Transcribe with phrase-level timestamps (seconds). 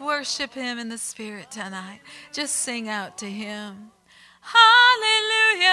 [0.00, 2.00] Worship Him in the Spirit tonight.
[2.32, 3.90] Just sing out to Him.
[4.40, 5.68] Hallelujah.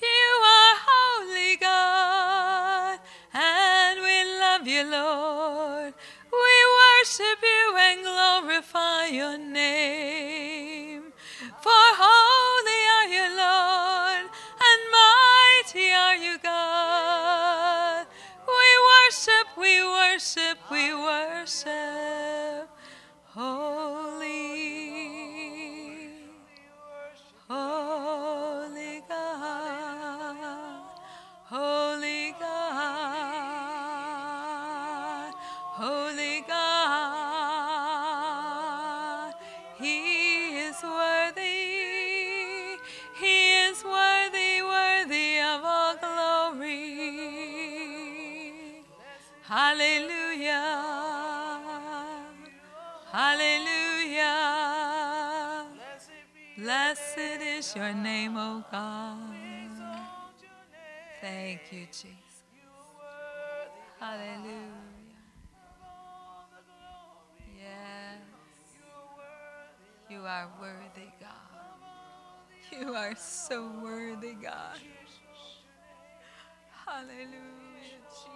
[0.00, 3.00] You are holy God,
[3.34, 5.94] and we love you, Lord.
[6.32, 10.59] We worship you and glorify your name.
[70.40, 71.28] Are worthy, God.
[72.72, 74.78] You are so worthy, God.
[76.86, 78.30] Hallelujah, Jesus.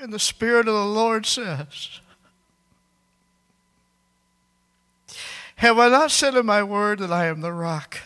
[0.00, 2.00] And the Spirit of the Lord says,
[5.56, 7.98] Have I not said in my word that I am the rock?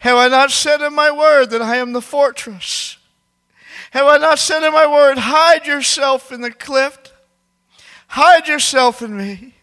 [0.00, 2.98] Have I not said in my word that I am the fortress?
[3.92, 6.98] Have I not said in my word, Hide yourself in the cliff?
[8.08, 9.54] Hide yourself in me.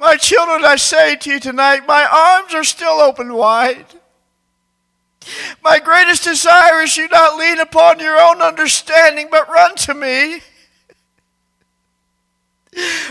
[0.00, 3.86] My children, I say to you tonight, my arms are still open wide.
[5.62, 10.40] My greatest desire is you not lean upon your own understanding, but run to me.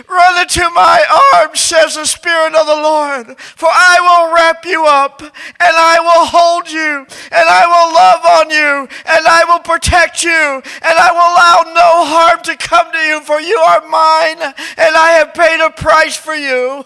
[0.09, 4.85] Run into my arms, says the Spirit of the Lord, for I will wrap you
[4.85, 9.59] up, and I will hold you, and I will love on you, and I will
[9.59, 13.81] protect you, and I will allow no harm to come to you, for you are
[13.81, 14.41] mine,
[14.77, 16.83] and I have paid a price for you.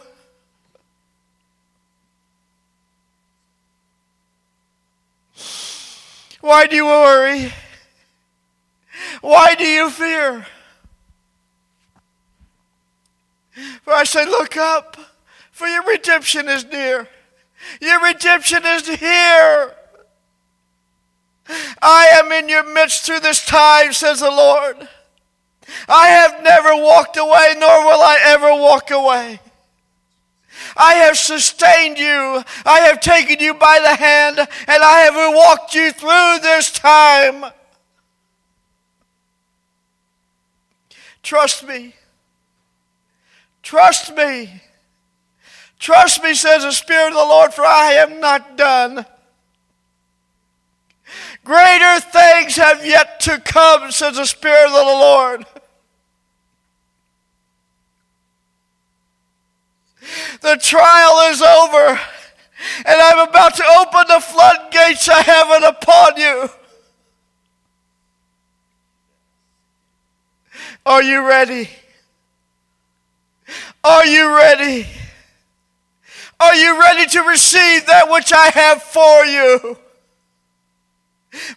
[6.46, 7.52] Why do you worry?
[9.22, 10.46] Why do you fear?
[13.82, 14.96] For I say, Look up,
[15.50, 17.08] for your redemption is near.
[17.82, 19.74] Your redemption is here.
[21.82, 24.88] I am in your midst through this time, says the Lord.
[25.90, 29.40] I have never walked away, nor will I ever walk away.
[30.76, 32.44] I have sustained you.
[32.66, 37.46] I have taken you by the hand, and I have walked you through this time.
[41.24, 41.96] Trust me.
[43.64, 44.62] Trust me.
[45.80, 49.06] Trust me, says the Spirit of the Lord, for I am not done.
[51.44, 55.46] Greater things have yet to come, says the Spirit of the Lord.
[60.42, 62.00] The trial is over.
[62.86, 66.50] And I'm about to open the floodgates of heaven upon you.
[70.86, 71.70] Are you ready?
[73.84, 74.88] Are you ready?
[76.40, 79.78] Are you ready to receive that which I have for you?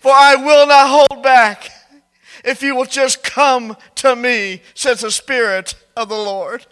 [0.01, 1.71] For I will not hold back
[2.45, 6.67] if you will just come to me, says the Spirit of the Lord.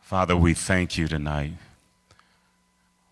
[0.00, 1.52] Father, we thank you tonight.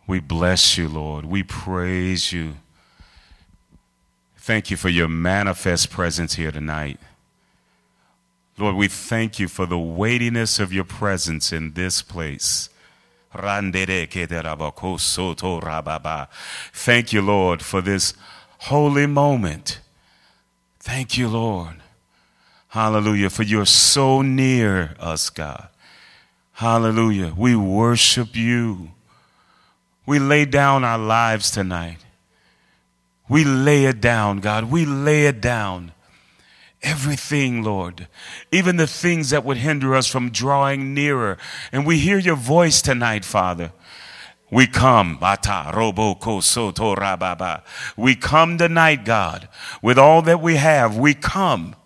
[0.07, 1.25] We bless you, Lord.
[1.25, 2.57] We praise you.
[4.37, 6.99] Thank you for your manifest presence here tonight.
[8.59, 12.69] Lord, we thank you for the weightiness of your presence in this place.
[16.73, 18.15] Thank you, Lord, for this
[18.59, 19.81] holy moment.
[20.81, 21.77] Thank you, Lord.
[22.69, 25.69] Hallelujah, for you're so near us, God.
[26.53, 27.33] Hallelujah.
[27.37, 28.91] We worship you.
[30.07, 31.99] We lay down our lives tonight.
[33.29, 34.71] We lay it down, God.
[34.71, 35.93] We lay it down.
[36.83, 38.09] Everything, Lord,
[38.51, 41.37] even the things that would hinder us from drawing nearer.
[41.73, 43.73] And we hear your voice tonight, Father.
[44.51, 47.63] We come, bata robo soto rababa.
[47.97, 49.49] We come tonight, God,
[49.83, 50.97] with all that we have.
[50.97, 51.77] We come.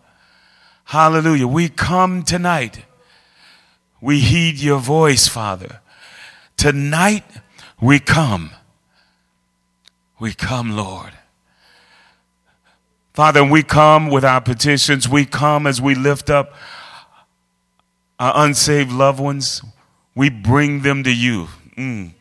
[0.84, 1.48] Hallelujah.
[1.48, 2.84] We come tonight.
[4.00, 5.80] We heed your voice, Father.
[6.56, 7.24] Tonight,
[7.80, 8.52] we come.
[10.20, 11.12] We come, Lord.
[13.14, 15.08] Father, we come with our petitions.
[15.08, 16.52] We come as we lift up
[18.18, 19.62] our unsaved loved ones.
[20.16, 21.46] We bring them to you.
[21.76, 22.14] Mm.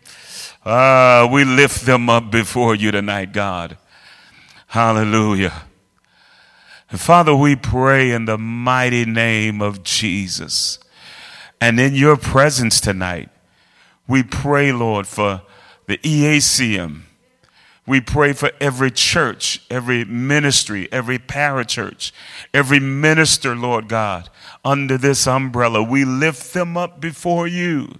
[0.63, 3.75] Uh, we lift them up before you tonight, God.
[4.67, 5.63] Hallelujah.
[6.91, 10.77] And Father, we pray in the mighty name of Jesus.
[11.59, 13.29] And in your presence tonight,
[14.07, 15.41] we pray, Lord, for
[15.87, 17.01] the EACM.
[17.85, 22.13] We pray for every church, every ministry, every parachurch,
[22.53, 24.29] every minister, Lord God,
[24.63, 25.83] under this umbrella.
[25.83, 27.99] We lift them up before you.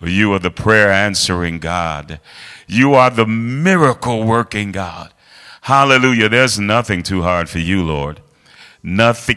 [0.00, 2.18] You are the prayer answering God.
[2.66, 5.12] You are the miracle working God.
[5.62, 6.28] Hallelujah.
[6.28, 8.20] There's nothing too hard for you, Lord.
[8.82, 9.36] Nothing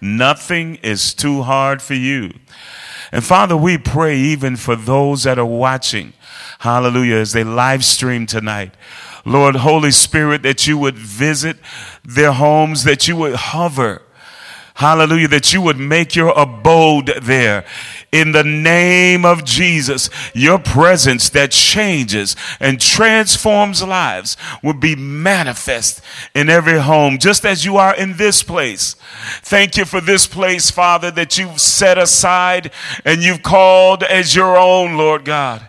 [0.00, 2.32] Nothing is too hard for you.
[3.12, 6.12] And Father, we pray even for those that are watching.
[6.60, 7.16] Hallelujah.
[7.16, 8.74] As they live stream tonight.
[9.24, 11.58] Lord, Holy Spirit, that you would visit
[12.04, 14.02] their homes, that you would hover
[14.78, 15.26] Hallelujah.
[15.26, 17.64] That you would make your abode there.
[18.12, 26.00] In the name of Jesus, your presence that changes and transforms lives would be manifest
[26.32, 28.94] in every home, just as you are in this place.
[29.42, 32.70] Thank you for this place, Father, that you've set aside
[33.04, 35.68] and you've called as your own, Lord God.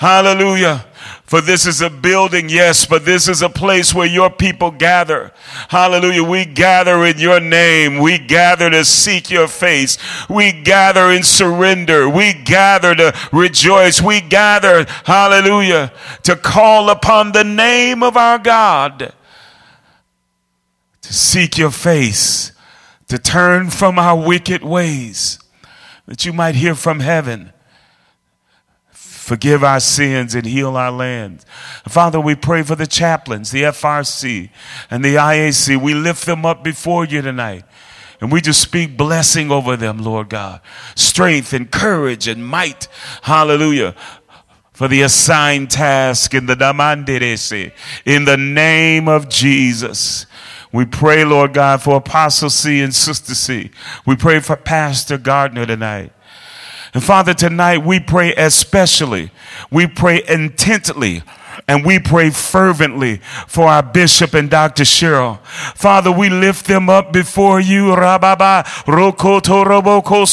[0.00, 0.86] Hallelujah.
[1.30, 5.32] For this is a building, yes, but this is a place where your people gather.
[5.68, 6.24] Hallelujah.
[6.24, 7.98] We gather in your name.
[7.98, 9.96] We gather to seek your face.
[10.28, 12.08] We gather in surrender.
[12.08, 14.02] We gather to rejoice.
[14.02, 15.92] We gather, hallelujah,
[16.24, 19.14] to call upon the name of our God.
[21.02, 22.50] To seek your face.
[23.06, 25.38] To turn from our wicked ways.
[26.06, 27.52] That you might hear from heaven
[29.30, 31.44] forgive our sins and heal our land.
[31.86, 34.50] Father, we pray for the chaplains, the FRC,
[34.90, 35.80] and the IAC.
[35.80, 37.62] We lift them up before you tonight.
[38.20, 40.60] And we just speak blessing over them, Lord God.
[40.96, 42.88] Strength and courage and might.
[43.22, 43.94] Hallelujah.
[44.72, 47.70] For the assigned task in the Damanderese.
[48.04, 50.26] In the name of Jesus.
[50.72, 53.70] We pray, Lord God, for Apostle C and Sister C.
[54.04, 56.12] We pray for Pastor Gardner tonight.
[56.92, 59.30] And Father, tonight we pray especially,
[59.70, 61.22] we pray intently
[61.68, 64.84] And we pray fervently for our bishop and Dr.
[64.84, 65.40] Cheryl.
[65.74, 67.94] Father, we lift them up before you.
[67.94, 70.26] Rababa, rokoto roboko.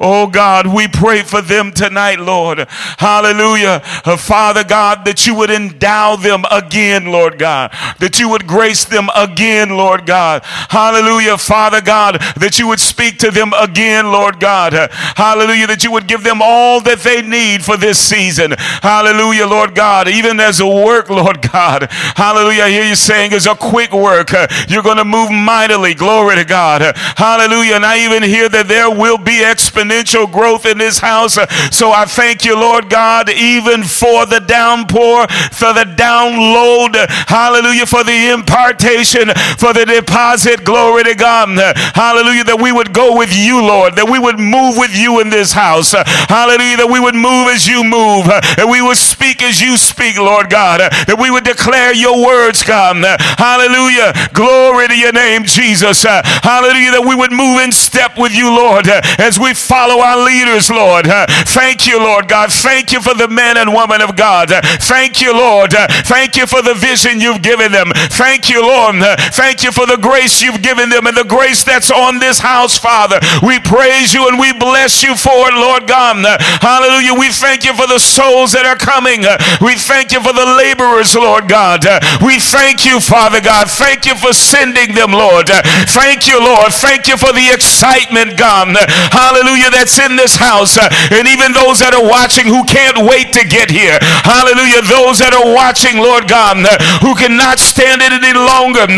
[0.00, 2.66] Oh God, we pray for them tonight, Lord.
[2.98, 3.82] Hallelujah.
[4.04, 7.70] Uh, Father God, that you would endow them again, Lord God.
[7.98, 10.42] That you would grace them again, Lord God.
[10.44, 11.38] Hallelujah.
[11.38, 14.72] Father God, that you would speak to them again, Lord God.
[14.72, 15.66] Hallelujah.
[15.66, 16.47] That you would give them all
[16.84, 18.54] that they need for this season.
[18.82, 20.08] Hallelujah, Lord God.
[20.08, 21.88] Even as a work, Lord God.
[21.90, 22.64] Hallelujah.
[22.64, 24.30] I hear you saying it's a quick work.
[24.68, 25.94] You're going to move mightily.
[25.94, 26.96] Glory to God.
[27.16, 27.74] Hallelujah.
[27.76, 31.34] And I even hear that there will be exponential growth in this house.
[31.70, 36.96] So I thank you, Lord God, even for the downpour, for the download.
[37.28, 37.86] Hallelujah.
[37.86, 39.28] For the impartation,
[39.58, 40.64] for the deposit.
[40.64, 41.48] Glory to God.
[41.94, 42.44] Hallelujah.
[42.44, 43.96] That we would go with you, Lord.
[43.96, 45.94] That we would move with you in this house.
[46.38, 46.76] Hallelujah.
[46.78, 48.30] That we would move as you move.
[48.30, 50.78] Uh, that we would speak as you speak, Lord God.
[50.78, 52.94] Uh, that we would declare your words, God.
[53.34, 54.14] Hallelujah.
[54.30, 56.06] Glory to your name, Jesus.
[56.06, 56.94] Uh, hallelujah.
[56.94, 58.86] That we would move in step with you, Lord,
[59.18, 61.10] as we follow our leaders, Lord.
[61.50, 62.54] Thank you, Lord God.
[62.54, 64.54] Thank you for the men and women of God.
[64.86, 65.74] Thank you, Lord.
[66.06, 67.90] Thank you for the vision you've given them.
[68.14, 69.02] Thank you, Lord.
[69.34, 72.78] Thank you for the grace you've given them and the grace that's on this house,
[72.78, 73.18] Father.
[73.42, 76.17] We praise you and we bless you for it, Lord God.
[76.24, 77.14] Hallelujah.
[77.14, 79.22] We thank you for the souls that are coming.
[79.60, 81.84] We thank you for the laborers, Lord God.
[82.24, 83.70] We thank you, Father God.
[83.70, 85.50] Thank you for sending them, Lord.
[85.92, 86.72] Thank you, Lord.
[86.72, 88.74] Thank you for the excitement, God.
[89.12, 89.70] Hallelujah.
[89.70, 90.78] That's in this house.
[90.78, 93.98] And even those that are watching who can't wait to get here.
[94.26, 94.82] Hallelujah.
[94.86, 96.58] Those that are watching, Lord God,
[97.04, 98.88] who cannot stand it any longer.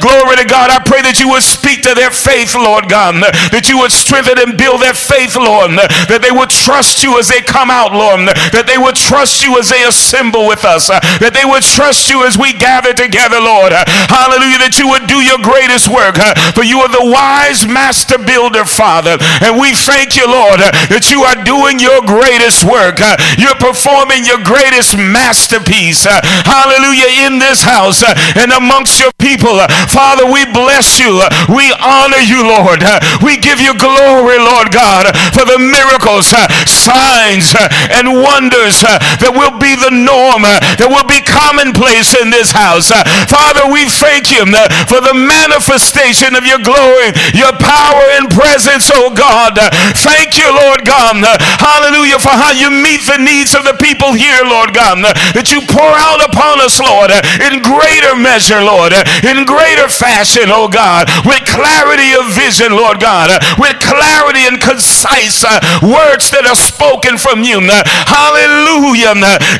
[0.00, 0.70] Glory to God.
[0.70, 3.20] I pray that you would speak to their faith, Lord God.
[3.52, 5.72] That you would strengthen and build their faith, Lord.
[6.08, 6.69] That they would trust
[7.02, 8.30] you as they come out, Lord.
[8.54, 10.86] That they would trust you as they assemble with us.
[10.86, 13.74] Uh, that they would trust you as we gather together, Lord.
[13.74, 14.62] Uh, hallelujah.
[14.62, 16.22] That you would do your greatest work.
[16.22, 19.18] Uh, for you are the wise master builder, Father.
[19.42, 23.02] And we thank you, Lord, that you are doing your greatest work.
[23.34, 26.06] You're performing your greatest masterpiece.
[26.06, 27.26] Hallelujah.
[27.26, 28.06] In this house
[28.38, 29.58] and amongst your people.
[29.90, 31.18] Father, we bless you.
[31.50, 32.86] We honor you, Lord.
[33.22, 36.30] We give you glory, Lord God, for the miracles,
[36.66, 42.16] signs, uh, and wonders uh, that will be the norm, uh, that will be commonplace
[42.18, 42.92] in this house.
[43.30, 44.44] Father, we thank you
[44.88, 49.56] for the manifestation of your glory, your power and presence, oh God.
[50.00, 51.22] Thank you, Lord God.
[51.60, 55.02] Hallelujah, for how you meet the needs of the people here, Lord God.
[55.34, 60.68] That you pour out upon us, Lord, in greater measure, Lord, in greater fashion, oh
[60.68, 67.18] God, with clarity of vision, Lord God, with clarity and concise uh, words that spoken
[67.18, 67.60] from you.
[67.60, 69.14] Hallelujah.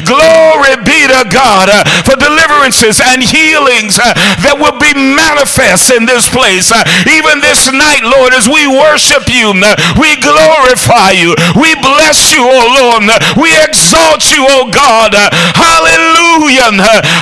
[0.06, 1.68] Glory be to God
[2.06, 6.72] for deliverances and healings that will be manifest in this place.
[7.06, 9.52] Even this night, Lord, as we worship you,
[9.98, 11.34] we glorify you.
[11.58, 13.04] We bless you, oh Lord.
[13.36, 15.12] We exalt you, oh God.
[15.56, 16.72] Hallelujah.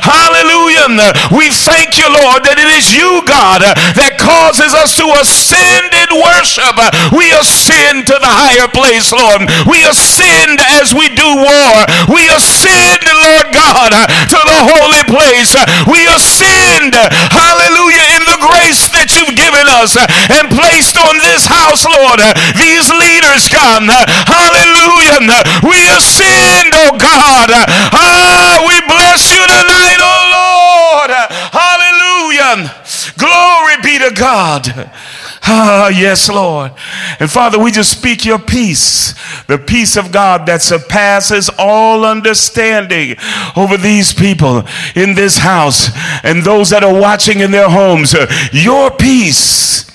[0.05, 0.91] Hallelujah.
[1.35, 6.11] We thank you, Lord, that it is you, God, that causes us to ascend in
[6.19, 6.77] worship.
[7.15, 9.47] We ascend to the higher place, Lord.
[9.67, 11.75] We ascend as we do war.
[12.13, 15.57] We ascend, Lord God, to the holy place.
[15.89, 21.83] We ascend, hallelujah, in the grace that you've given us and placed on this house,
[21.89, 22.21] Lord.
[22.55, 23.87] These leaders, God,
[24.29, 25.43] hallelujah.
[25.65, 27.51] We ascend, oh God.
[27.51, 31.11] Ah, we bless you tonight, oh Lord.
[31.53, 32.75] Hallelujah.
[33.19, 34.91] Glory be to God.
[35.51, 36.73] Ah, yes, Lord.
[37.19, 39.15] And Father, we just speak your peace,
[39.47, 43.17] the peace of God that surpasses all understanding
[43.57, 44.65] over these people
[44.95, 45.89] in this house
[46.23, 48.15] and those that are watching in their homes.
[48.53, 49.88] Your peace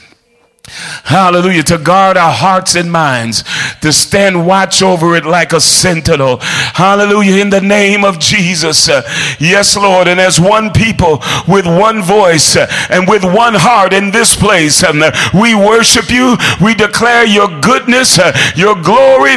[1.04, 1.64] Hallelujah.
[1.64, 3.44] To guard our hearts and minds,
[3.82, 6.38] to stand watch over it like a sentinel.
[6.40, 7.42] Hallelujah.
[7.42, 8.90] In the name of Jesus.
[8.90, 9.02] Uh,
[9.40, 10.08] yes, Lord.
[10.08, 14.84] And as one people with one voice uh, and with one heart in this place,
[14.84, 16.38] um, uh, we worship you.
[16.62, 18.18] We declare your goodness,
[18.56, 19.36] your glory,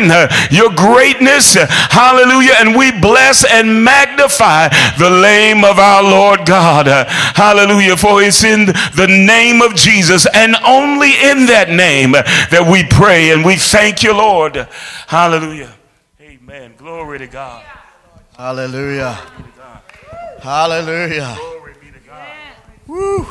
[0.50, 1.54] your greatness.
[1.54, 2.54] Hallelujah.
[2.60, 6.86] And we bless and magnify the name of our Lord God.
[7.34, 7.96] hallelujah.
[7.96, 13.32] For it's in the name of Jesus and only in that name that we pray
[13.32, 14.68] and we thank you, Lord.
[15.06, 15.74] Hallelujah.
[16.20, 16.74] Amen.
[16.76, 17.64] Glory to God.
[18.36, 19.18] Hallelujah.
[20.40, 21.36] Hallelujah.
[21.38, 22.28] Glory be to God.
[22.86, 23.26] Woo.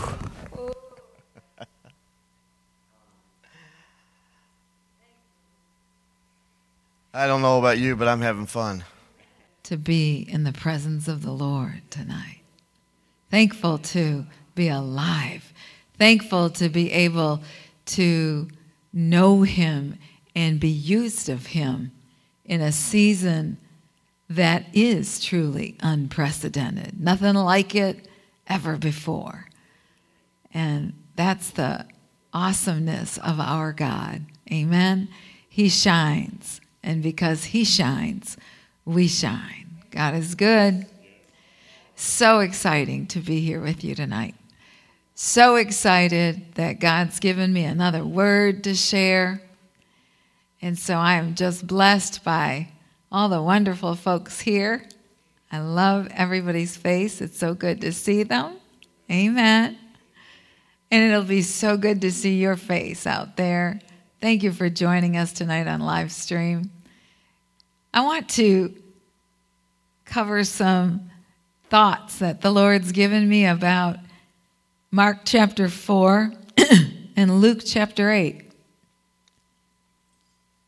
[7.13, 8.83] I don't know about you, but I'm having fun.
[9.63, 12.41] To be in the presence of the Lord tonight.
[13.31, 15.53] Thankful to be alive.
[15.97, 17.41] Thankful to be able
[17.85, 18.47] to
[18.93, 19.97] know Him
[20.35, 21.91] and be used of Him
[22.45, 23.57] in a season
[24.29, 26.99] that is truly unprecedented.
[26.99, 28.07] Nothing like it
[28.47, 29.47] ever before.
[30.53, 31.85] And that's the
[32.33, 34.25] awesomeness of our God.
[34.51, 35.09] Amen.
[35.47, 36.61] He shines.
[36.83, 38.37] And because He shines,
[38.83, 39.79] we shine.
[39.91, 40.85] God is good.
[41.95, 44.35] So exciting to be here with you tonight.
[45.17, 49.41] So excited that God's given me another word to share.
[50.61, 52.67] And so I am just blessed by
[53.09, 54.85] all the wonderful folks here.
[55.49, 57.21] I love everybody's face.
[57.21, 58.57] It's so good to see them.
[59.09, 59.77] Amen.
[60.91, 63.79] And it'll be so good to see your face out there.
[64.19, 66.71] Thank you for joining us tonight on live stream.
[67.93, 68.75] I want to
[70.03, 71.09] cover some
[71.69, 73.97] thoughts that the Lord's given me about
[74.95, 76.31] Mark chapter 4
[77.17, 78.49] and Luke chapter 8.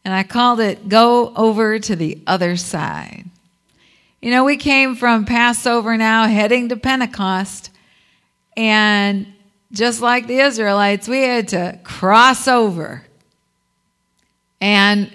[0.03, 3.23] And I called it Go Over to the Other Side.
[4.21, 7.69] You know, we came from Passover now heading to Pentecost.
[8.57, 9.27] And
[9.71, 13.05] just like the Israelites, we had to cross over.
[14.59, 15.09] And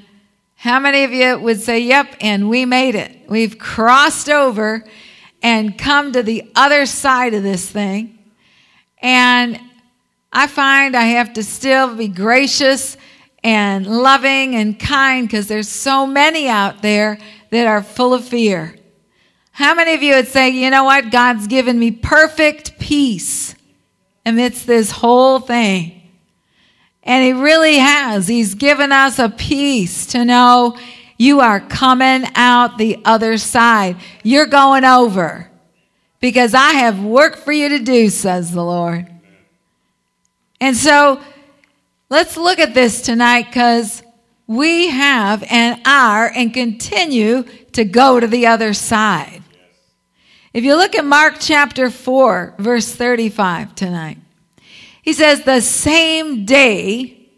[0.56, 3.28] how many of you would say, Yep, and we made it?
[3.28, 4.86] We've crossed over
[5.42, 8.20] and come to the other side of this thing.
[9.02, 9.60] And
[10.32, 12.96] I find I have to still be gracious
[13.44, 17.18] and loving and kind because there's so many out there
[17.50, 18.76] that are full of fear.
[19.50, 21.10] How many of you would say, you know what?
[21.10, 23.54] God's given me perfect peace
[24.24, 26.00] amidst this whole thing.
[27.02, 28.28] And He really has.
[28.28, 30.78] He's given us a peace to know
[31.18, 33.96] you are coming out the other side.
[34.22, 35.50] You're going over
[36.22, 39.10] because I have work for you to do, says the Lord.
[40.60, 41.20] And so
[42.08, 44.04] let's look at this tonight because
[44.46, 49.42] we have and are and continue to go to the other side.
[50.54, 54.18] If you look at Mark chapter 4, verse 35 tonight,
[55.02, 57.30] he says, The same day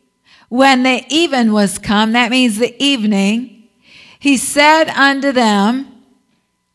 [0.50, 3.66] when the even was come, that means the evening,
[4.18, 5.94] he said unto them,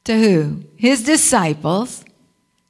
[0.09, 0.63] to who?
[0.75, 2.03] His disciples,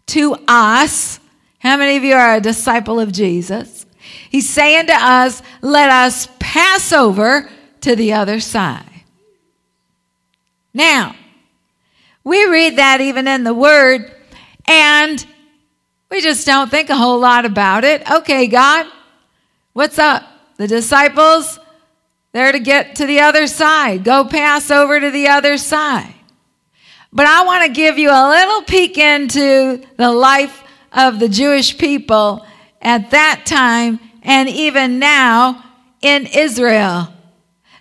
[0.09, 1.19] to us.
[1.59, 3.85] How many of you are a disciple of Jesus?
[4.29, 7.49] He's saying to us, let us pass over
[7.81, 8.85] to the other side.
[10.73, 11.15] Now,
[12.23, 14.11] we read that even in the Word,
[14.67, 15.25] and
[16.11, 18.09] we just don't think a whole lot about it.
[18.09, 18.85] Okay, God,
[19.73, 20.23] what's up?
[20.57, 21.59] The disciples,
[22.33, 24.03] they're to get to the other side.
[24.03, 26.13] Go pass over to the other side.
[27.11, 31.77] But I want to give you a little peek into the life of the Jewish
[31.77, 32.45] people
[32.81, 35.63] at that time and even now
[36.01, 37.13] in Israel.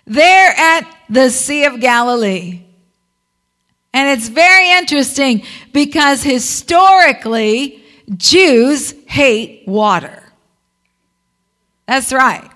[0.05, 2.61] They're at the Sea of Galilee.
[3.93, 7.83] And it's very interesting because historically,
[8.17, 10.23] Jews hate water.
[11.87, 12.49] That's right.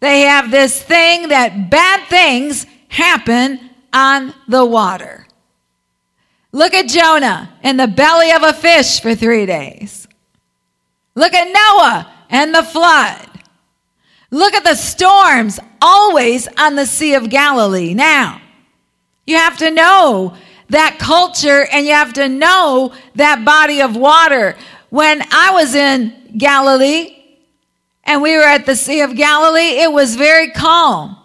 [0.00, 3.60] They have this thing that bad things happen
[3.92, 5.21] on the water.
[6.52, 10.06] Look at Jonah in the belly of a fish for three days.
[11.14, 13.28] Look at Noah and the flood.
[14.30, 17.94] Look at the storms always on the Sea of Galilee.
[17.94, 18.40] Now,
[19.26, 20.36] you have to know
[20.68, 24.56] that culture and you have to know that body of water.
[24.90, 27.16] When I was in Galilee
[28.04, 31.16] and we were at the Sea of Galilee, it was very calm.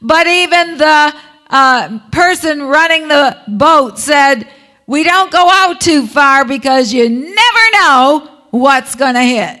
[0.00, 1.14] But even the
[1.50, 4.48] uh, person running the boat said,
[4.88, 9.60] We don't go out too far because you never know what's going to hit.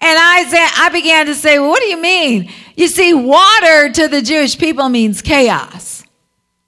[0.00, 2.50] And I, said, I began to say, well, what do you mean?
[2.76, 6.02] You see, water to the Jewish people means chaos.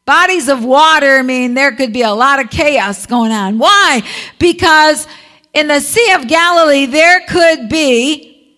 [0.05, 3.59] Bodies of water mean there could be a lot of chaos going on.
[3.59, 4.03] Why?
[4.39, 5.09] Because
[5.53, 8.57] in the Sea of Galilee, there could be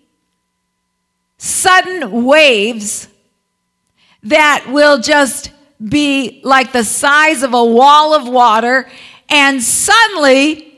[1.39, 3.09] sudden waves
[4.23, 5.51] that will just
[5.89, 8.89] be like the size of a wall of water
[9.29, 10.69] and suddenly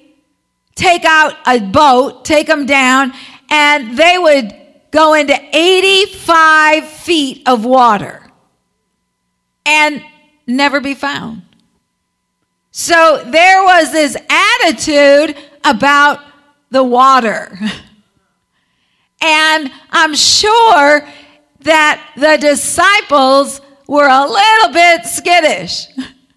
[0.75, 3.12] take out a boat, take them down,
[3.51, 4.53] and they would
[4.90, 8.23] go into 85 feet of water
[9.67, 10.03] and
[10.47, 11.43] never be found.
[12.71, 16.21] So there was this attitude about
[16.71, 17.59] the water.
[19.25, 21.09] And I'm sure
[21.61, 25.88] that the disciples were a little bit skittish.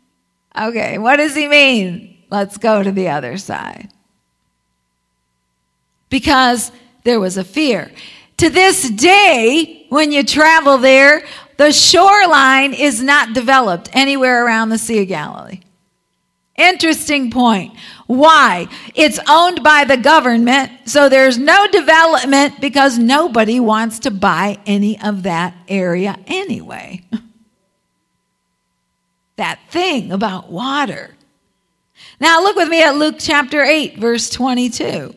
[0.62, 2.18] okay, what does he mean?
[2.30, 3.90] Let's go to the other side.
[6.10, 6.72] Because
[7.04, 7.92] there was a fear.
[8.38, 11.24] To this day, when you travel there,
[11.58, 15.62] the shoreline is not developed anywhere around the Sea of Galilee.
[16.56, 17.74] Interesting point.
[18.08, 18.68] Why?
[18.96, 25.00] It's owned by the government, so there's no development because nobody wants to buy any
[25.00, 27.04] of that area anyway.
[29.38, 31.15] that thing about water.
[32.19, 35.13] Now look with me at Luke chapter 8, verse 22.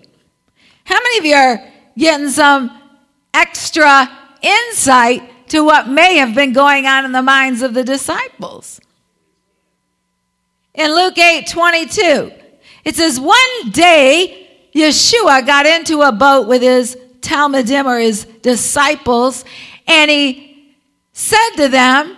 [0.84, 2.70] How many of you are getting some
[3.34, 4.08] extra
[4.42, 8.80] insight to what may have been going on in the minds of the disciples?
[10.74, 12.32] In Luke 8 22,
[12.84, 19.44] it says, One day Yeshua got into a boat with his talmidim or his disciples,
[19.86, 20.76] and he
[21.12, 22.16] said to them,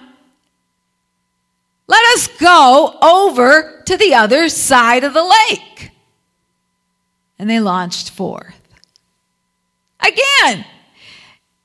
[1.92, 5.90] Let us go over to the other side of the lake.
[7.38, 8.58] And they launched forth.
[10.00, 10.64] Again,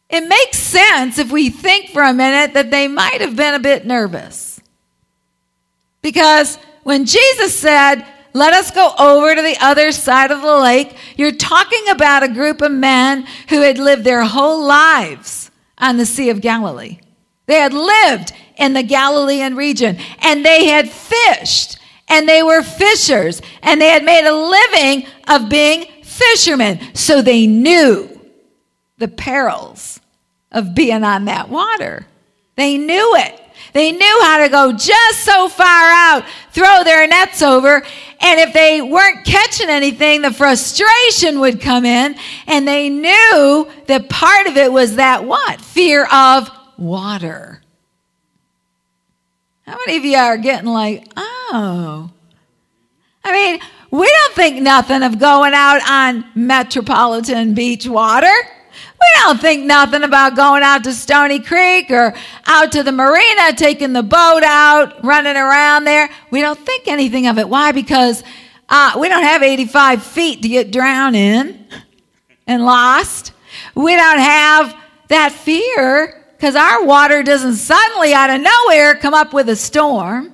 [0.10, 3.60] it makes sense if we think for a minute that they might have been a
[3.60, 4.60] bit nervous.
[6.02, 10.94] Because when Jesus said, let us go over to the other side of the lake,
[11.16, 16.06] you're talking about a group of men who had lived their whole lives on the
[16.06, 17.00] Sea of Galilee.
[17.48, 23.42] They had lived in the Galilean region and they had fished and they were fishers
[23.62, 26.80] and they had made a living of being fishermen.
[26.94, 28.10] So they knew
[28.98, 30.00] the perils
[30.52, 32.06] of being on that water.
[32.56, 33.42] They knew it.
[33.74, 37.84] They knew how to go just so far out, throw their nets over,
[38.20, 42.16] and if they weren't catching anything, the frustration would come in,
[42.48, 45.62] and they knew that part of it was that what?
[45.62, 47.62] Fear of water.
[49.66, 52.10] How many of you are getting like, oh?
[53.24, 53.60] I mean,
[53.92, 58.34] we don't think nothing of going out on metropolitan beach water.
[59.00, 62.14] We don't think nothing about going out to Stony Creek or
[62.46, 66.10] out to the marina, taking the boat out, running around there.
[66.32, 67.48] We don't think anything of it.
[67.48, 67.72] Why?
[67.72, 68.24] Because
[68.70, 71.68] uh, we don't have 85 feet to get drowned in
[72.48, 73.34] and lost.
[73.76, 74.76] We don't have
[75.10, 80.34] that fear because our water doesn't suddenly out of nowhere come up with a storm.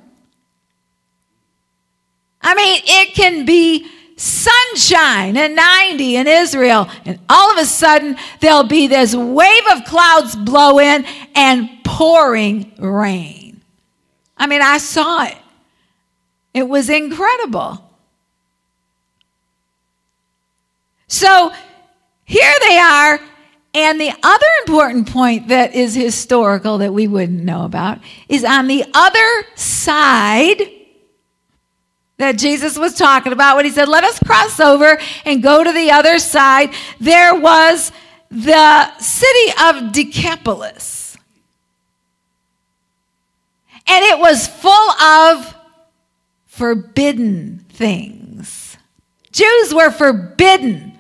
[2.41, 6.89] I mean, it can be sunshine and 90 in Israel.
[7.05, 12.73] And all of a sudden, there'll be this wave of clouds blow in and pouring
[12.77, 13.61] rain.
[14.37, 15.37] I mean, I saw it.
[16.53, 17.89] It was incredible.
[21.07, 21.53] So
[22.25, 23.19] here they are.
[23.73, 28.67] And the other important point that is historical that we wouldn't know about is on
[28.67, 30.61] the other side
[32.17, 35.71] that Jesus was talking about when he said, Let us cross over and go to
[35.71, 36.71] the other side.
[36.99, 37.91] There was
[38.29, 41.17] the city of Decapolis.
[43.87, 45.55] And it was full of
[46.45, 48.77] forbidden things.
[49.31, 50.92] Jews were forbidden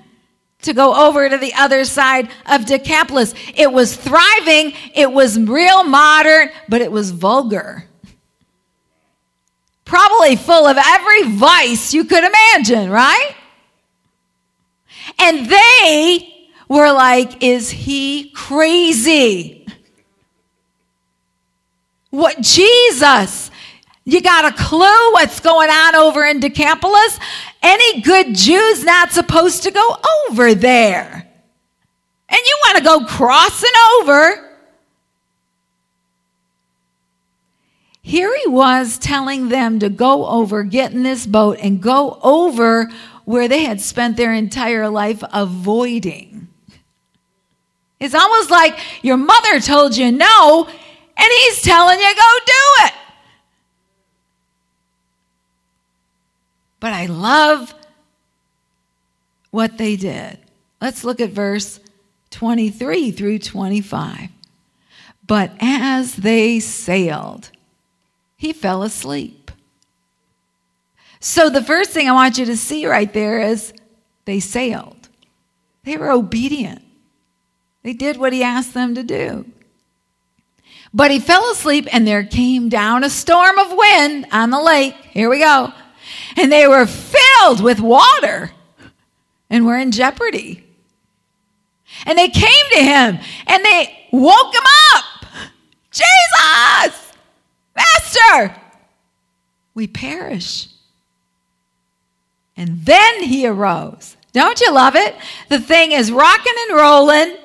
[0.63, 3.33] to go over to the other side of Decapolis.
[3.55, 7.87] It was thriving, it was real modern, but it was vulgar
[9.93, 13.35] probably full of every vice you could imagine, right?
[15.19, 19.67] And they were like, Is he crazy?
[22.09, 23.51] What, Jesus,
[24.05, 27.19] you got a clue what's going on over in Decapolis?
[27.61, 29.97] Any good Jew's not supposed to go
[30.29, 31.29] over there.
[32.29, 34.53] And you want to go crossing over
[38.05, 42.91] Here he was telling them to go over, get in this boat, and go over
[43.23, 46.49] where they had spent their entire life avoiding.
[48.01, 52.93] It's almost like your mother told you no, and he's telling you go do it.
[56.83, 57.73] But I love
[59.51, 60.37] what they did.
[60.81, 61.79] Let's look at verse
[62.31, 64.27] 23 through 25.
[65.25, 67.51] But as they sailed,
[68.35, 69.49] he fell asleep.
[71.21, 73.73] So, the first thing I want you to see right there is
[74.25, 75.07] they sailed.
[75.85, 76.81] They were obedient.
[77.83, 79.45] They did what he asked them to do.
[80.93, 84.95] But he fell asleep, and there came down a storm of wind on the lake.
[84.95, 85.71] Here we go.
[86.37, 88.51] And they were filled with water
[89.49, 90.65] and were in jeopardy.
[92.05, 94.63] And they came to him and they woke him
[94.95, 95.05] up.
[95.91, 97.13] Jesus,
[97.75, 98.55] Master,
[99.73, 100.69] we perish.
[102.57, 104.17] And then he arose.
[104.31, 105.15] Don't you love it?
[105.49, 107.37] The thing is rocking and rolling.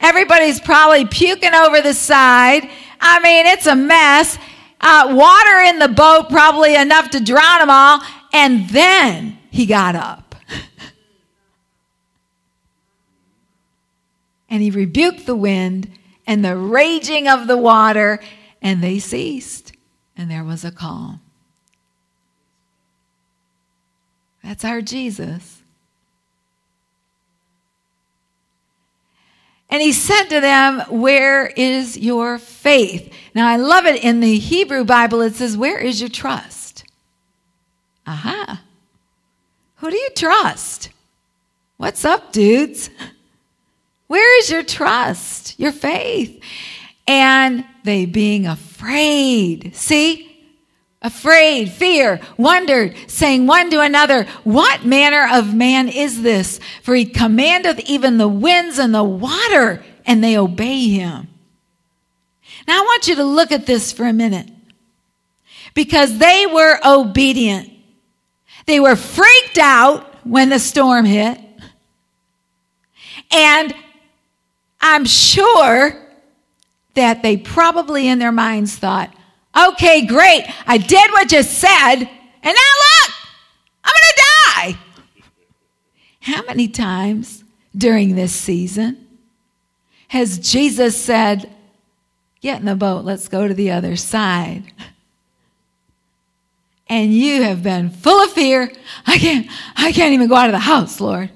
[0.00, 2.68] Everybody's probably puking over the side.
[3.00, 4.38] I mean, it's a mess.
[4.82, 8.00] Uh, water in the boat, probably enough to drown them all.
[8.32, 10.34] And then he got up.
[14.48, 15.90] and he rebuked the wind
[16.26, 18.20] and the raging of the water,
[18.60, 19.72] and they ceased,
[20.16, 21.20] and there was a calm.
[24.42, 25.61] That's our Jesus.
[29.72, 33.10] And he said to them, Where is your faith?
[33.34, 36.84] Now, I love it in the Hebrew Bible, it says, Where is your trust?
[38.06, 38.62] Aha.
[39.76, 40.90] Who do you trust?
[41.78, 42.90] What's up, dudes?
[44.08, 46.44] Where is your trust, your faith?
[47.06, 49.74] And they being afraid.
[49.74, 50.31] See?
[51.02, 56.60] Afraid, fear, wondered, saying one to another, What manner of man is this?
[56.82, 61.28] For he commandeth even the winds and the water, and they obey him.
[62.66, 64.48] Now I want you to look at this for a minute.
[65.74, 67.70] Because they were obedient.
[68.66, 71.38] They were freaked out when the storm hit.
[73.30, 73.74] And
[74.80, 75.98] I'm sure
[76.94, 79.14] that they probably in their minds thought,
[79.56, 80.44] Okay, great.
[80.66, 82.08] I did what you said, and
[82.44, 83.14] now look,
[83.84, 84.78] I'm going to die.
[86.20, 87.44] How many times
[87.76, 89.06] during this season
[90.08, 91.50] has Jesus said,
[92.40, 94.64] Get in the boat, let's go to the other side?
[96.88, 98.70] And you have been full of fear.
[99.06, 101.30] I can't, I can't even go out of the house, Lord.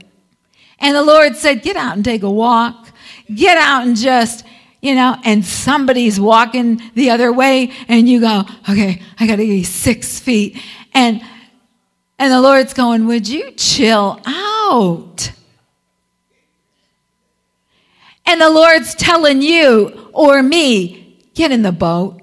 [0.79, 2.90] And the Lord said, Get out and take a walk.
[3.35, 4.45] Get out and just
[4.87, 9.38] you know, and somebody's walking the other way and you go, okay, I got to
[9.38, 10.62] be six feet.
[10.94, 11.20] And,
[12.20, 15.33] and the Lord's going, would you chill out?
[18.25, 22.20] And the Lord's telling you or me, get in the boat.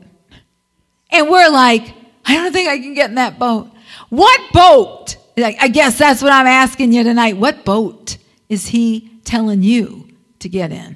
[1.11, 1.93] And we're like,
[2.25, 3.69] I don't think I can get in that boat.
[4.07, 5.17] What boat?
[5.37, 7.35] I guess that's what I'm asking you tonight.
[7.35, 10.07] What boat is he telling you
[10.39, 10.95] to get in?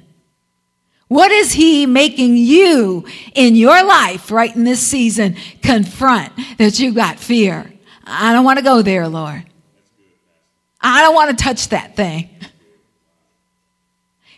[1.08, 6.92] What is He making you in your life right in this season confront that you
[6.92, 7.72] got fear?
[8.04, 9.44] I don't want to go there, Lord.
[10.80, 12.30] I don't want to touch that thing.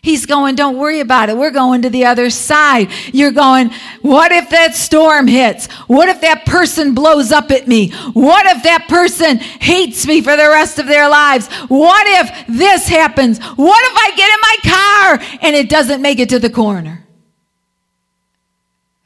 [0.03, 1.37] He's going, don't worry about it.
[1.37, 2.89] We're going to the other side.
[3.13, 3.69] You're going,
[4.01, 5.67] what if that storm hits?
[5.85, 7.91] What if that person blows up at me?
[8.13, 11.47] What if that person hates me for the rest of their lives?
[11.67, 13.37] What if this happens?
[13.39, 17.05] What if I get in my car and it doesn't make it to the corner?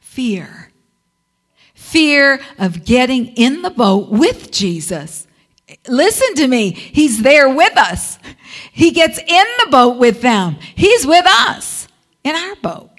[0.00, 0.72] Fear.
[1.74, 5.25] Fear of getting in the boat with Jesus.
[5.88, 6.70] Listen to me.
[6.70, 8.18] He's there with us.
[8.72, 10.56] He gets in the boat with them.
[10.74, 11.88] He's with us
[12.24, 12.90] in our boat.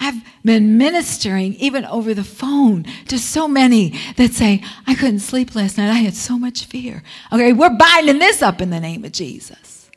[0.00, 5.54] I've been ministering even over the phone to so many that say, I couldn't sleep
[5.54, 5.90] last night.
[5.90, 7.02] I had so much fear.
[7.30, 9.90] Okay, we're binding this up in the name of Jesus.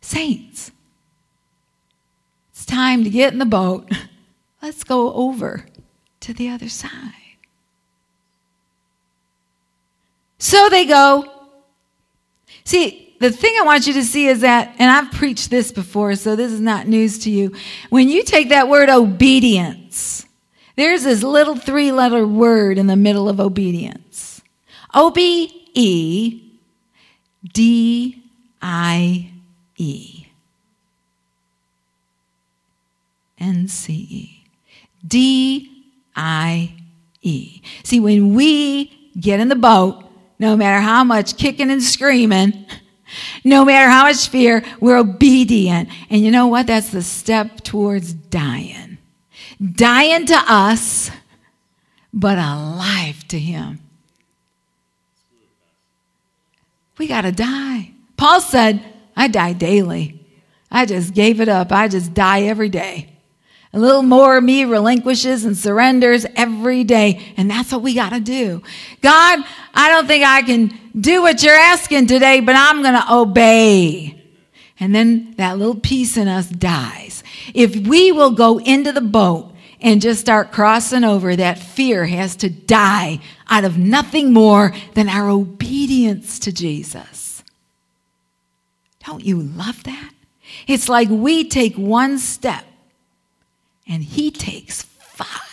[0.00, 0.72] Saints,
[2.50, 3.88] it's time to get in the boat.
[4.62, 5.64] Let's go over
[6.28, 6.90] to the other side.
[10.38, 11.26] So they go.
[12.64, 16.14] See, the thing I want you to see is that, and I've preached this before,
[16.16, 17.56] so this is not news to you.
[17.88, 20.26] When you take that word obedience,
[20.76, 24.42] there's this little three letter word in the middle of obedience
[24.92, 26.58] O B E
[27.54, 28.22] D
[28.60, 29.32] I
[29.78, 30.26] E.
[33.38, 34.44] N C E.
[35.06, 35.77] D
[36.18, 36.74] I
[37.22, 37.62] E.
[37.84, 40.04] See, when we get in the boat,
[40.38, 42.66] no matter how much kicking and screaming,
[43.44, 45.88] no matter how much fear, we're obedient.
[46.10, 46.66] And you know what?
[46.66, 48.98] That's the step towards dying.
[49.60, 51.10] Dying to us,
[52.12, 53.80] but alive to Him.
[56.98, 57.92] We got to die.
[58.16, 58.84] Paul said,
[59.16, 60.26] I die daily.
[60.70, 61.72] I just gave it up.
[61.72, 63.17] I just die every day.
[63.72, 67.34] A little more of me relinquishes and surrenders every day.
[67.36, 68.62] And that's what we got to do.
[69.02, 69.40] God,
[69.74, 74.22] I don't think I can do what you're asking today, but I'm going to obey.
[74.80, 77.22] And then that little piece in us dies.
[77.52, 82.36] If we will go into the boat and just start crossing over, that fear has
[82.36, 87.42] to die out of nothing more than our obedience to Jesus.
[89.04, 90.12] Don't you love that?
[90.66, 92.64] It's like we take one step
[93.88, 95.48] and he takes five.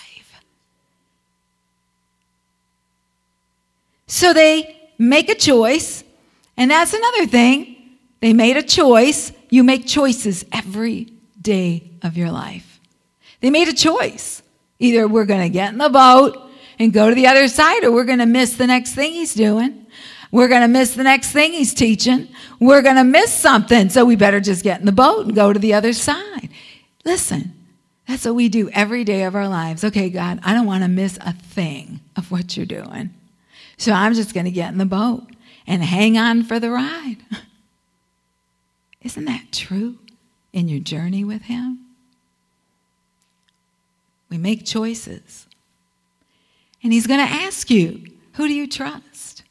[4.07, 6.03] So they make a choice,
[6.57, 7.97] and that's another thing.
[8.19, 9.31] They made a choice.
[9.49, 12.79] You make choices every day of your life.
[13.41, 14.41] They made a choice.
[14.79, 17.91] Either we're going to get in the boat and go to the other side, or
[17.91, 19.85] we're going to miss the next thing he's doing.
[20.31, 22.27] We're going to miss the next thing he's teaching.
[22.59, 25.53] We're going to miss something, so we better just get in the boat and go
[25.53, 26.49] to the other side.
[27.05, 27.53] Listen,
[28.07, 29.83] that's what we do every day of our lives.
[29.83, 33.11] Okay, God, I don't want to miss a thing of what you're doing.
[33.77, 35.23] So I'm just going to get in the boat
[35.65, 37.17] and hang on for the ride.
[39.01, 39.97] Isn't that true
[40.53, 41.79] in your journey with Him?
[44.29, 45.47] We make choices.
[46.83, 49.43] And He's going to ask you, who do you trust?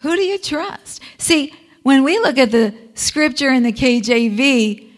[0.00, 1.02] Who do you trust?
[1.18, 1.52] See,
[1.82, 4.89] when we look at the scripture in the KJV,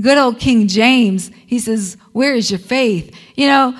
[0.00, 3.14] good old King James, he says, Where is your faith?
[3.36, 3.78] You know,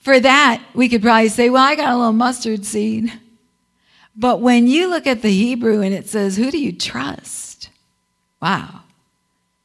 [0.00, 3.12] for that, we could probably say, Well, I got a little mustard seed.
[4.16, 7.70] But when you look at the Hebrew and it says, Who do you trust?
[8.40, 8.82] Wow.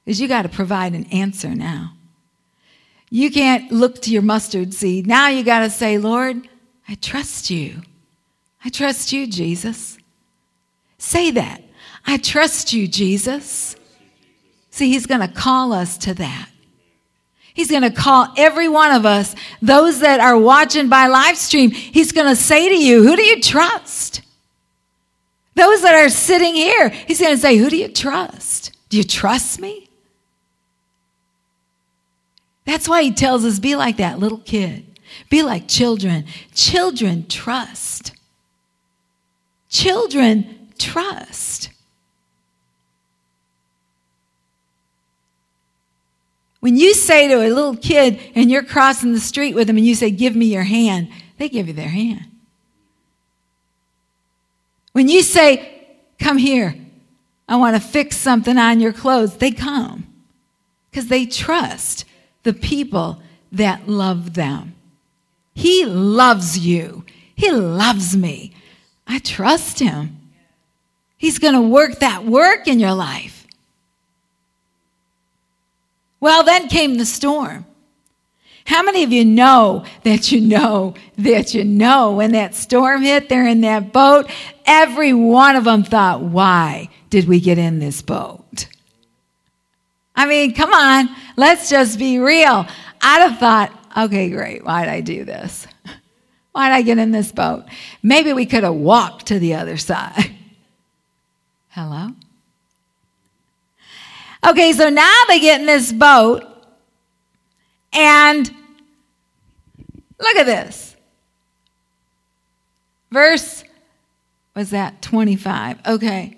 [0.03, 1.93] Because you got to provide an answer now.
[3.09, 5.05] You can't look to your mustard seed.
[5.05, 6.47] Now you got to say, Lord,
[6.87, 7.81] I trust you.
[8.63, 9.97] I trust you, Jesus.
[10.97, 11.63] Say that.
[12.05, 13.75] I trust you, Jesus.
[14.71, 16.49] See, he's going to call us to that.
[17.53, 21.71] He's going to call every one of us, those that are watching by live stream,
[21.71, 24.21] he's going to say to you, Who do you trust?
[25.53, 28.71] Those that are sitting here, he's going to say, Who do you trust?
[28.89, 29.89] Do you trust me?
[32.65, 36.25] That's why he tells us be like that little kid, be like children.
[36.53, 38.13] Children trust.
[39.67, 41.69] Children trust.
[46.61, 49.85] When you say to a little kid and you're crossing the street with them and
[49.85, 52.25] you say, Give me your hand, they give you their hand.
[54.93, 55.87] When you say,
[56.19, 56.75] Come here,
[57.49, 60.07] I want to fix something on your clothes, they come
[60.89, 62.05] because they trust
[62.43, 63.21] the people
[63.51, 64.75] that love them.
[65.55, 67.03] He loves you,
[67.35, 68.53] He loves me.
[69.07, 70.19] I trust Him.
[71.17, 73.40] He's going to work that work in your life.
[76.21, 77.65] Well, then came the storm.
[78.65, 83.27] How many of you know that you know that you know when that storm hit,
[83.27, 84.29] they're in that boat?
[84.65, 88.67] Every one of them thought, why did we get in this boat?
[90.15, 92.67] I mean, come on, let's just be real.
[93.01, 95.67] I'd have thought, okay, great, why'd I do this?
[96.53, 97.63] Why'd I get in this boat?
[98.03, 100.31] Maybe we could have walked to the other side.
[101.69, 102.09] Hello?
[104.47, 106.43] Okay, so now they get in this boat,
[107.93, 108.49] and
[110.19, 110.95] look at this.
[113.11, 113.63] Verse,
[114.55, 115.79] was that 25?
[115.85, 116.37] Okay.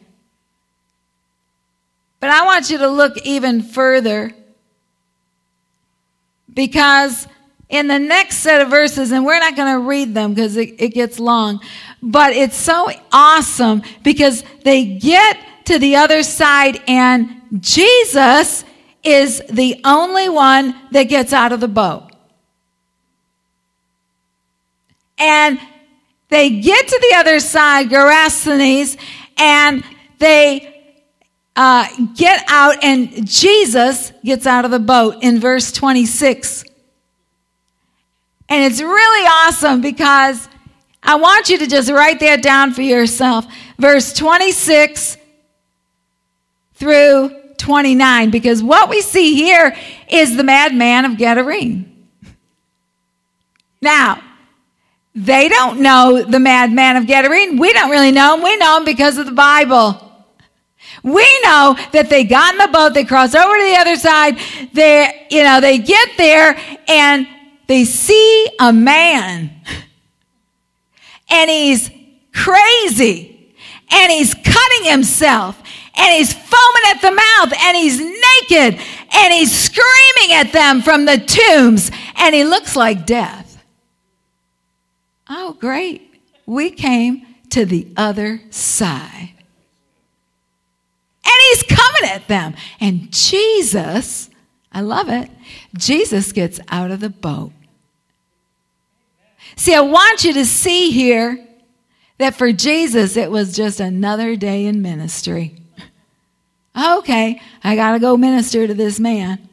[2.19, 4.33] But I want you to look even further
[6.53, 7.27] because
[7.69, 10.75] in the next set of verses, and we're not going to read them because it,
[10.79, 11.59] it, gets long,
[12.01, 18.65] but it's so awesome because they get to the other side and Jesus
[19.03, 22.09] is the only one that gets out of the boat.
[25.17, 25.59] And
[26.29, 28.97] they get to the other side, Gerasenes,
[29.37, 29.83] and
[30.19, 30.97] they
[31.55, 36.63] uh, get out, and Jesus gets out of the boat in verse 26.
[38.49, 40.47] And it's really awesome because
[41.03, 43.45] I want you to just write that down for yourself.
[43.77, 45.17] Verse 26
[46.83, 49.73] through 29 because what we see here
[50.09, 51.85] is the madman of Gadarene.
[53.81, 54.21] Now,
[55.15, 57.57] they don't know the madman of Gadarene.
[57.57, 58.43] We don't really know him.
[58.43, 59.97] We know him because of the Bible.
[61.03, 64.37] We know that they got in the boat, they cross over to the other side,
[64.73, 66.57] they, you know, they get there
[66.89, 67.27] and
[67.67, 69.51] they see a man
[71.29, 71.89] and he's
[72.33, 73.55] crazy
[73.89, 75.62] and he's cutting himself
[75.95, 78.81] and he's foaming at the mouth and he's naked
[79.13, 83.63] and he's screaming at them from the tombs and he looks like death.
[85.29, 86.09] Oh, great.
[86.45, 89.29] We came to the other side.
[91.25, 92.55] And he's coming at them.
[92.79, 94.29] And Jesus,
[94.71, 95.29] I love it,
[95.77, 97.51] Jesus gets out of the boat.
[99.55, 101.47] See, I want you to see here
[102.17, 105.62] that for Jesus, it was just another day in ministry.
[106.75, 109.47] Okay, I got to go minister to this man.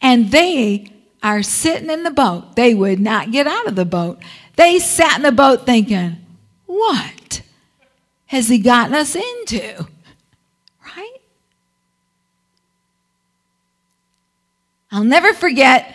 [0.00, 0.90] And they
[1.22, 2.56] are sitting in the boat.
[2.56, 4.18] They would not get out of the boat.
[4.56, 6.16] They sat in the boat thinking,
[6.66, 7.42] what
[8.26, 9.86] has he gotten us into?
[10.84, 11.16] Right?
[14.90, 15.94] I'll never forget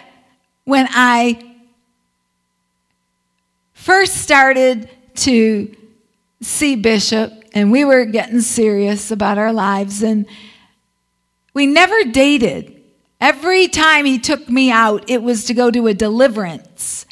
[0.64, 1.56] when I
[3.74, 5.76] first started to
[6.42, 10.26] see Bishop and we were getting serious about our lives and
[11.58, 12.84] we never dated.
[13.20, 17.08] Every time he took me out, it was to go to a deliverance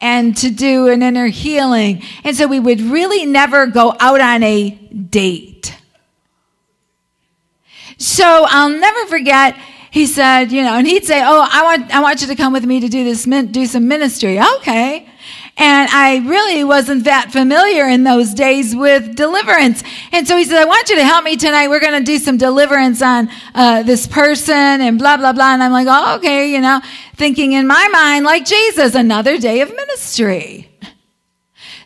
[0.00, 2.00] and to do an inner healing.
[2.22, 5.76] And so we would really never go out on a date.
[7.98, 9.56] So I'll never forget,
[9.90, 12.52] he said, you know, and he'd say, Oh, I want, I want you to come
[12.52, 14.40] with me to do this, do some ministry.
[14.58, 15.08] Okay.
[15.62, 19.84] And I really wasn't that familiar in those days with deliverance.
[20.10, 21.68] And so he said, I want you to help me tonight.
[21.68, 25.54] We're going to do some deliverance on uh, this person and blah, blah, blah.
[25.54, 26.80] And I'm like, oh, okay, you know,
[27.14, 30.68] thinking in my mind, like Jesus, another day of ministry.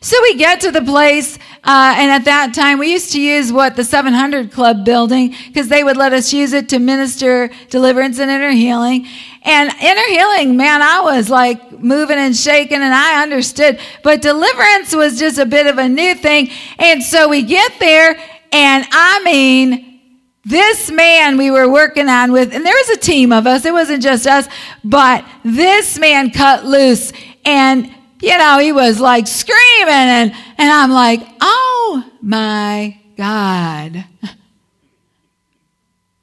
[0.07, 3.53] So we get to the place, uh, and at that time we used to use
[3.53, 8.21] what the 700 Club building because they would let us use it to minister deliverance
[8.21, 9.09] and inner healing.
[9.43, 13.81] And inner healing, man, I was like moving and shaking and I understood.
[14.05, 16.51] But deliverance was just a bit of a new thing.
[16.79, 18.17] And so we get there
[18.53, 20.03] and I mean,
[20.45, 23.73] this man we were working on with, and there was a team of us, it
[23.73, 24.47] wasn't just us,
[24.85, 27.13] but this man cut loose
[27.45, 34.05] and you know, he was like screaming and, and I'm like, oh my God.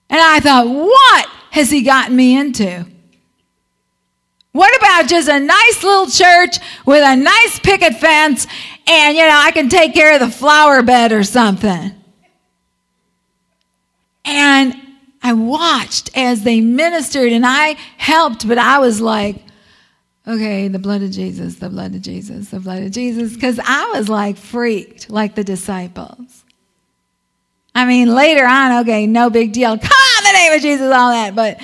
[0.09, 2.85] And I thought, what has he gotten me into?
[4.51, 8.45] What about just a nice little church with a nice picket fence
[8.87, 11.91] and, you know, I can take care of the flower bed or something?
[14.25, 14.75] And
[15.23, 19.43] I watched as they ministered and I helped, but I was like,
[20.27, 23.91] okay, the blood of Jesus, the blood of Jesus, the blood of Jesus, because I
[23.93, 26.43] was like freaked, like the disciples.
[27.75, 29.77] I mean, later on, okay, no big deal.
[29.77, 31.35] Come on, the name of Jesus, all that.
[31.35, 31.59] But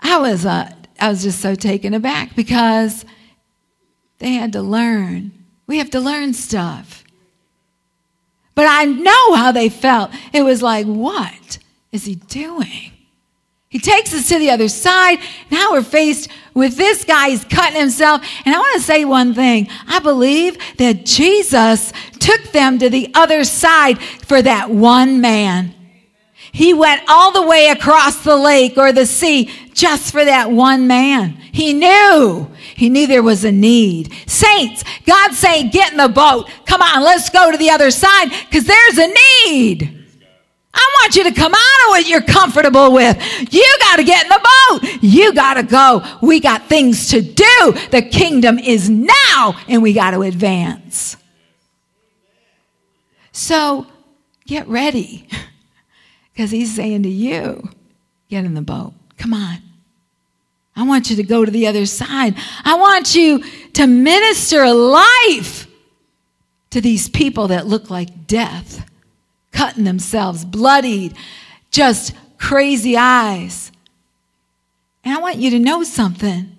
[0.00, 0.70] I was, uh,
[1.00, 3.04] I was just so taken aback because
[4.18, 5.32] they had to learn.
[5.66, 7.04] We have to learn stuff.
[8.54, 10.10] But I know how they felt.
[10.32, 11.58] It was like, what
[11.92, 12.92] is he doing?
[13.76, 15.18] He takes us to the other side.
[15.50, 17.28] Now we're faced with this guy.
[17.28, 18.26] He's cutting himself.
[18.46, 19.68] And I want to say one thing.
[19.86, 25.74] I believe that Jesus took them to the other side for that one man.
[26.52, 30.86] He went all the way across the lake or the sea just for that one
[30.86, 31.32] man.
[31.52, 32.50] He knew.
[32.76, 34.10] He knew there was a need.
[34.26, 36.48] Saints, God's saying, get in the boat.
[36.64, 39.14] Come on, let's go to the other side because there's a
[39.46, 39.95] need.
[40.76, 43.16] I want you to come out of what you're comfortable with.
[43.52, 45.02] You got to get in the boat.
[45.02, 46.04] You got to go.
[46.20, 47.74] We got things to do.
[47.90, 51.16] The kingdom is now and we got to advance.
[53.32, 53.86] So
[54.46, 55.26] get ready
[56.32, 57.70] because he's saying to you,
[58.28, 58.92] get in the boat.
[59.16, 59.58] Come on.
[60.76, 62.34] I want you to go to the other side.
[62.62, 65.66] I want you to minister life
[66.68, 68.86] to these people that look like death
[69.56, 71.14] cutting themselves, bloodied,
[71.70, 73.72] just crazy eyes.
[75.02, 76.52] And I want you to know something.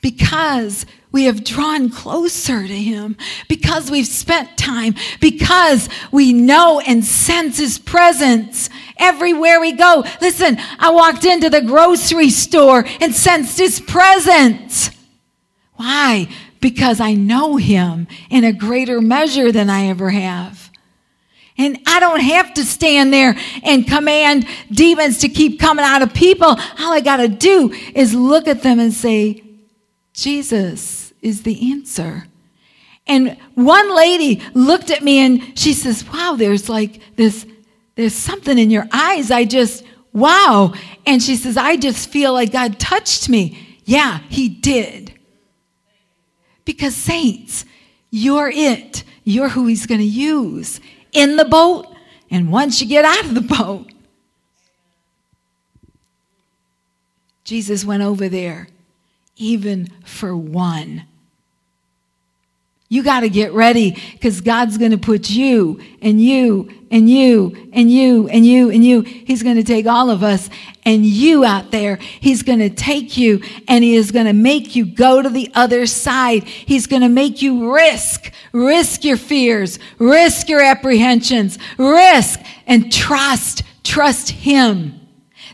[0.00, 3.16] Because we have drawn closer to Him,
[3.48, 10.04] because we've spent time, because we know and sense His presence everywhere we go.
[10.20, 14.90] Listen, I walked into the grocery store and sensed His presence.
[15.76, 16.28] Why?
[16.60, 20.63] Because I know Him in a greater measure than I ever have.
[21.56, 26.12] And I don't have to stand there and command demons to keep coming out of
[26.12, 26.48] people.
[26.48, 29.42] All I got to do is look at them and say,
[30.12, 32.26] Jesus is the answer.
[33.06, 37.46] And one lady looked at me and she says, Wow, there's like this,
[37.94, 39.30] there's something in your eyes.
[39.30, 40.74] I just, wow.
[41.06, 43.78] And she says, I just feel like God touched me.
[43.84, 45.12] Yeah, He did.
[46.64, 47.66] Because, saints,
[48.10, 49.04] you're it.
[49.22, 50.80] You're who He's going to use
[51.14, 51.86] in the boat
[52.30, 53.90] and once you get out of the boat.
[57.44, 58.68] Jesus went over there
[59.36, 61.04] even for one.
[62.88, 67.70] You got to get ready because God's going to put you and you and you
[67.72, 69.00] and you and you and you.
[69.00, 70.48] He's going to take all of us
[70.84, 71.96] and you out there.
[71.96, 75.50] He's going to take you and he is going to make you go to the
[75.54, 76.44] other side.
[76.44, 83.62] He's going to make you risk, risk your fears, risk your apprehensions, risk and trust,
[83.84, 85.00] Trust Him.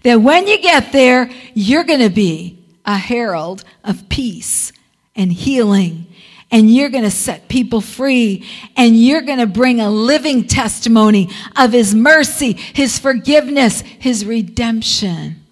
[0.03, 4.73] That when you get there, you're going to be a herald of peace
[5.15, 6.07] and healing.
[6.53, 8.45] And you're going to set people free.
[8.77, 15.47] And you're going to bring a living testimony of His mercy, His forgiveness, His redemption.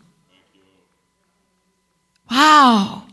[2.30, 3.04] Wow.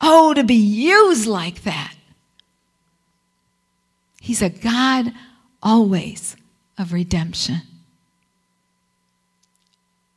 [0.00, 1.94] Oh, to be used like that.
[4.20, 5.12] He's a God
[5.62, 6.36] always
[6.78, 7.62] of redemption.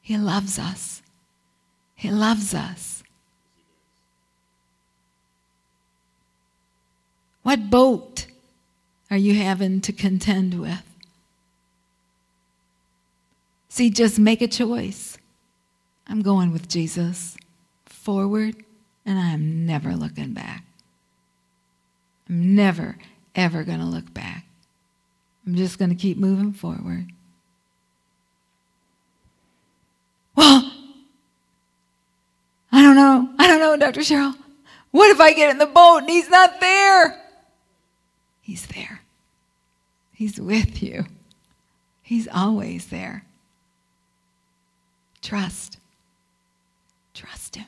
[0.01, 1.01] He loves us.
[1.95, 2.92] He loves us.
[7.43, 8.25] What boat
[9.11, 10.81] are you having to contend with?
[13.69, 15.17] See, just make a choice.
[16.07, 17.37] I'm going with Jesus
[17.85, 18.55] forward,
[19.05, 20.63] and I'm never looking back.
[22.29, 22.97] I'm never,
[23.35, 24.45] ever going to look back.
[25.45, 27.11] I'm just going to keep moving forward.
[30.35, 30.71] Well,
[32.71, 33.29] I don't know.
[33.37, 34.01] I don't know, Dr.
[34.01, 34.35] Cheryl.
[34.91, 37.22] What if I get in the boat and he's not there?
[38.43, 39.01] He's there.
[40.13, 41.05] He's with you.
[42.03, 43.23] He's always there.
[45.21, 45.77] Trust.
[47.13, 47.65] Trust him.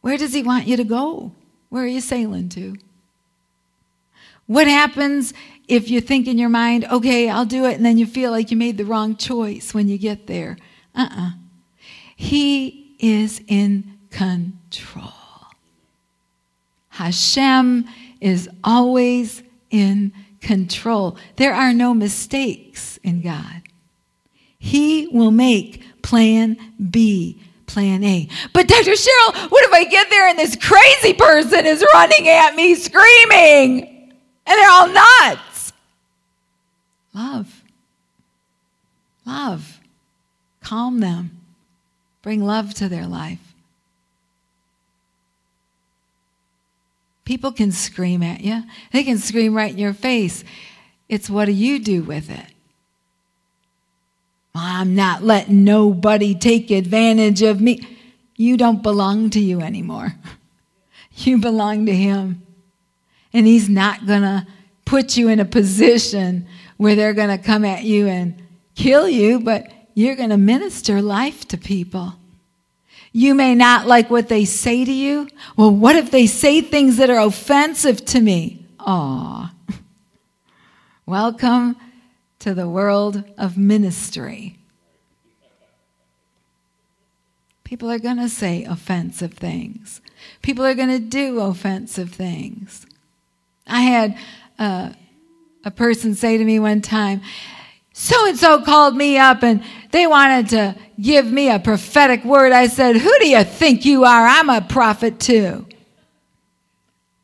[0.00, 1.32] Where does he want you to go?
[1.68, 2.76] Where are you sailing to?
[4.46, 5.34] What happens
[5.68, 8.50] if you think in your mind, okay, I'll do it, and then you feel like
[8.50, 10.56] you made the wrong choice when you get there?
[10.94, 11.26] Uh uh-uh.
[11.26, 11.30] uh
[12.16, 15.17] He is in control.
[16.98, 17.84] Hashem
[18.20, 21.16] is always in control.
[21.36, 23.62] There are no mistakes in God.
[24.58, 26.56] He will make plan
[26.90, 28.28] B plan A.
[28.52, 28.90] But Dr.
[28.92, 34.12] Cheryl, what if I get there and this crazy person is running at me screaming?
[34.44, 35.72] And they're all nuts.
[37.14, 37.62] Love.
[39.24, 39.80] Love.
[40.64, 41.42] Calm them.
[42.22, 43.47] Bring love to their life.
[47.28, 50.44] People can scream at you, they can scream right in your face.
[51.10, 52.46] It's what do you do with it?
[54.54, 57.86] I'm not letting nobody take advantage of me.
[58.36, 60.14] You don't belong to you anymore.
[61.20, 62.42] You belong to Him.
[63.32, 64.46] And He's not going to
[64.84, 68.40] put you in a position where they're going to come at you and
[68.76, 72.14] kill you, but you're going to minister life to people.
[73.12, 75.28] You may not like what they say to you.
[75.56, 78.66] Well, what if they say things that are offensive to me?
[78.80, 79.52] Aw.
[81.06, 81.76] Welcome
[82.40, 84.58] to the world of ministry.
[87.64, 90.00] People are going to say offensive things.
[90.42, 92.86] People are going to do offensive things.
[93.66, 94.18] I had
[94.58, 94.92] uh,
[95.64, 97.20] a person say to me one time,
[98.00, 102.52] so and so called me up and they wanted to give me a prophetic word.
[102.52, 104.24] I said, Who do you think you are?
[104.24, 105.66] I'm a prophet too.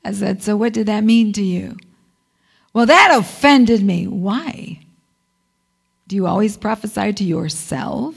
[0.05, 1.77] I said, So what did that mean to you?
[2.73, 4.09] Well, that offended me.
[4.09, 4.81] Why?
[6.09, 8.17] Do you always prophesy to yourself?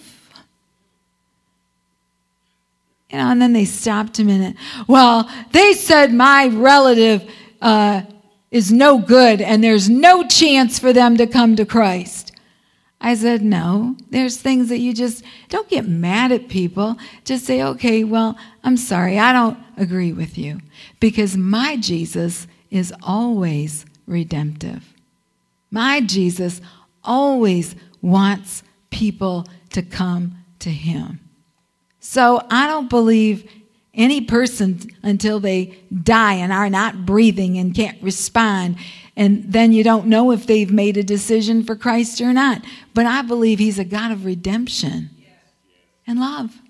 [3.11, 4.55] You know, and then they stopped a minute.
[4.87, 7.29] Well, they said my relative
[7.61, 8.01] uh,
[8.49, 12.33] is no good and there's no chance for them to come to Christ.
[12.99, 16.97] I said, no, there's things that you just don't get mad at people.
[17.25, 20.59] Just say, okay, well, I'm sorry, I don't agree with you
[20.99, 24.93] because my Jesus is always redemptive.
[25.69, 26.59] My Jesus
[27.03, 31.19] always wants people to come to him.
[31.99, 33.49] So I don't believe
[33.93, 38.77] any person until they die and are not breathing and can't respond.
[39.17, 42.63] And then you don't know if they've made a decision for Christ or not.
[42.93, 45.09] But I believe He's a God of redemption
[46.05, 46.61] and love.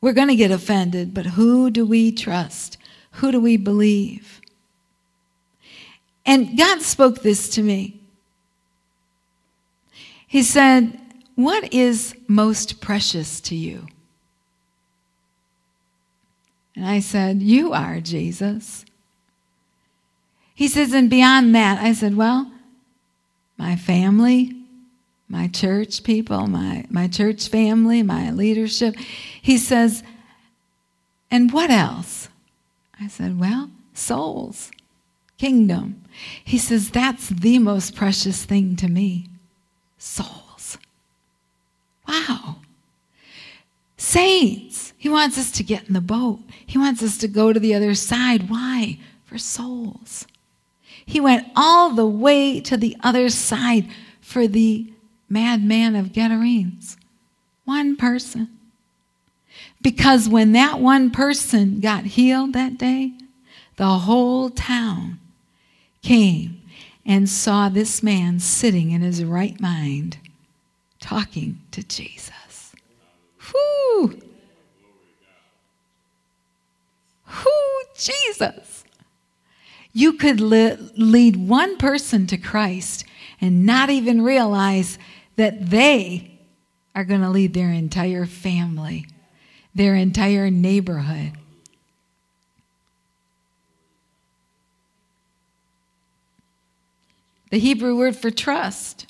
[0.00, 2.76] We're going to get offended, but who do we trust?
[3.12, 4.40] Who do we believe?
[6.26, 8.00] And God spoke this to me.
[10.26, 10.98] He said,
[11.36, 13.86] what is most precious to you?
[16.74, 18.84] And I said, You are, Jesus.
[20.54, 22.50] He says, And beyond that, I said, Well,
[23.56, 24.56] my family,
[25.28, 28.96] my church people, my, my church family, my leadership.
[28.96, 30.02] He says,
[31.30, 32.28] And what else?
[33.00, 34.70] I said, Well, souls,
[35.38, 36.04] kingdom.
[36.44, 39.28] He says, That's the most precious thing to me
[39.98, 40.78] souls.
[42.08, 42.56] Wow.
[43.96, 46.40] Saints, he wants us to get in the boat.
[46.72, 48.50] He wants us to go to the other side.
[48.50, 48.98] Why?
[49.32, 50.26] for souls.
[51.06, 53.88] He went all the way to the other side
[54.20, 54.92] for the
[55.26, 56.98] madman of Gadarenes.
[57.64, 58.58] One person.
[59.80, 63.12] Because when that one person got healed that day,
[63.76, 65.18] the whole town
[66.02, 66.60] came
[67.06, 70.18] and saw this man sitting in his right mind
[71.00, 72.74] talking to Jesus.
[73.52, 74.20] Whoo!
[77.32, 78.84] Whoo, Jesus!
[79.92, 83.04] You could lead one person to Christ
[83.40, 84.98] and not even realize
[85.36, 86.38] that they
[86.94, 89.06] are going to lead their entire family,
[89.74, 91.32] their entire neighborhood.
[97.50, 99.06] The Hebrew word for trust,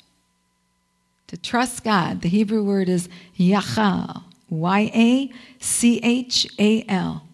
[1.27, 3.07] to trust God, the Hebrew word is
[3.37, 7.25] yachal, Y A C H A L.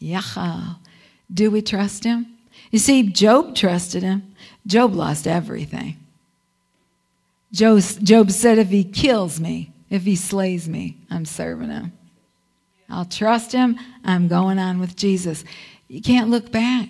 [0.00, 0.76] Yachal.
[1.32, 2.26] Do we trust him?
[2.70, 4.34] You see, Job trusted him.
[4.66, 5.96] Job lost everything.
[7.52, 11.92] Job, Job said, if he kills me, if he slays me, I'm serving him.
[12.88, 13.78] I'll trust him.
[14.04, 15.44] I'm going on with Jesus.
[15.88, 16.88] You can't look back.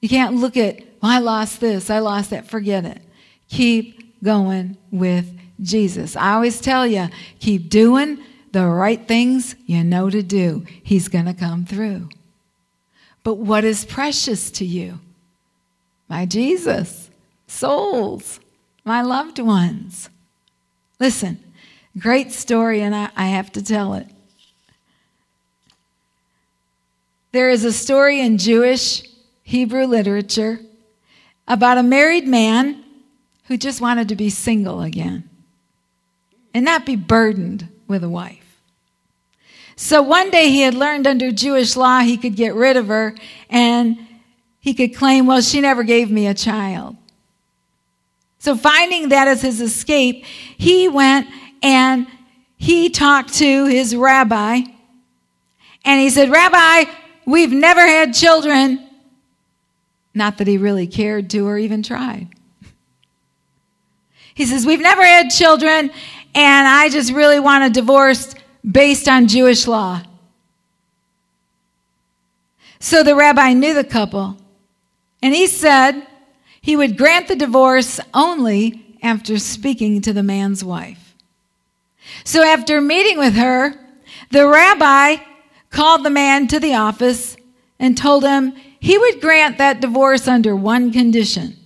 [0.00, 2.48] You can't look at, well, I lost this, I lost that.
[2.48, 3.02] Forget it.
[3.48, 6.16] Keep going with Jesus.
[6.16, 7.08] I always tell you,
[7.40, 8.18] keep doing
[8.52, 10.64] the right things you know to do.
[10.82, 12.08] He's going to come through.
[13.22, 15.00] But what is precious to you?
[16.08, 17.10] My Jesus,
[17.46, 18.40] souls,
[18.84, 20.08] my loved ones.
[20.98, 21.38] Listen,
[21.98, 24.06] great story, and I, I have to tell it.
[27.32, 29.02] There is a story in Jewish
[29.42, 30.60] Hebrew literature
[31.46, 32.82] about a married man
[33.44, 35.28] who just wanted to be single again
[36.54, 38.60] and not be burdened with a wife.
[39.74, 43.14] So one day he had learned under Jewish law he could get rid of her
[43.48, 43.96] and
[44.60, 46.96] he could claim, well, she never gave me a child.
[48.38, 51.26] So finding that as his escape, he went
[51.62, 52.06] and
[52.56, 54.62] he talked to his rabbi
[55.84, 56.90] and he said, Rabbi,
[57.24, 58.84] we've never had children.
[60.12, 62.28] Not that he really cared to or even tried.
[64.34, 65.90] He says, We've never had children,
[66.34, 68.34] and I just really want a divorce
[68.68, 70.02] based on Jewish law.
[72.80, 74.36] So the rabbi knew the couple,
[75.22, 76.06] and he said
[76.60, 81.14] he would grant the divorce only after speaking to the man's wife.
[82.24, 83.74] So after meeting with her,
[84.30, 85.16] the rabbi
[85.70, 87.36] called the man to the office
[87.78, 91.57] and told him he would grant that divorce under one condition.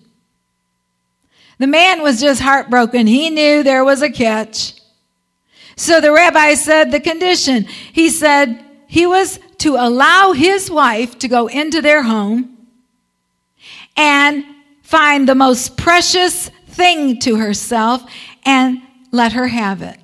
[1.62, 3.06] The man was just heartbroken.
[3.06, 4.74] He knew there was a catch.
[5.76, 7.66] So the rabbi said the condition.
[7.92, 12.66] He said he was to allow his wife to go into their home
[13.96, 14.44] and
[14.82, 18.02] find the most precious thing to herself
[18.44, 18.82] and
[19.12, 20.00] let her have it.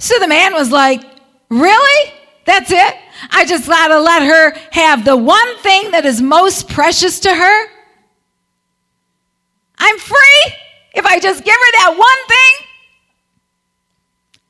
[0.00, 1.04] So the man was like,
[1.50, 2.12] Really?
[2.46, 2.96] That's it?
[3.30, 7.83] I just gotta let her have the one thing that is most precious to her?
[9.78, 10.54] I'm free
[10.94, 12.68] if I just give her that one thing?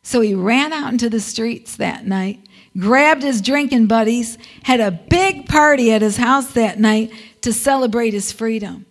[0.03, 2.41] So he ran out into the streets that night,
[2.79, 8.12] grabbed his drinking buddies, had a big party at his house that night to celebrate
[8.12, 8.87] his freedom.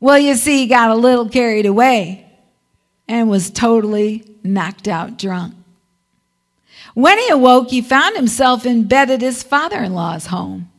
[0.00, 2.30] Well, you see, he got a little carried away
[3.08, 5.54] and was totally knocked out drunk.
[6.94, 10.70] When he awoke, he found himself in bed at his father in law's home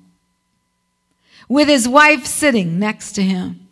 [1.49, 3.68] with his wife sitting next to him.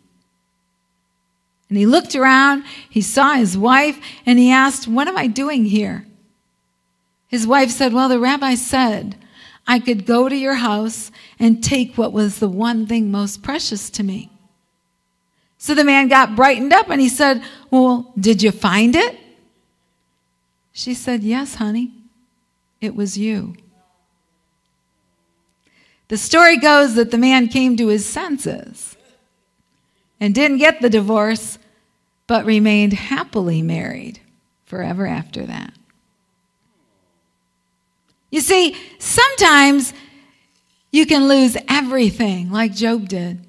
[1.68, 5.66] And he looked around, he saw his wife, and he asked, What am I doing
[5.66, 6.06] here?
[7.28, 9.16] His wife said, Well, the rabbi said
[9.66, 13.90] I could go to your house and take what was the one thing most precious
[13.90, 14.30] to me.
[15.58, 19.18] So the man got brightened up and he said, Well, did you find it?
[20.72, 21.92] She said, Yes, honey,
[22.80, 23.56] it was you.
[26.08, 28.96] The story goes that the man came to his senses
[30.18, 31.57] and didn't get the divorce,
[32.28, 34.20] but remained happily married
[34.64, 35.72] forever after that.
[38.30, 39.92] You see, sometimes
[40.92, 43.40] you can lose everything like Job did.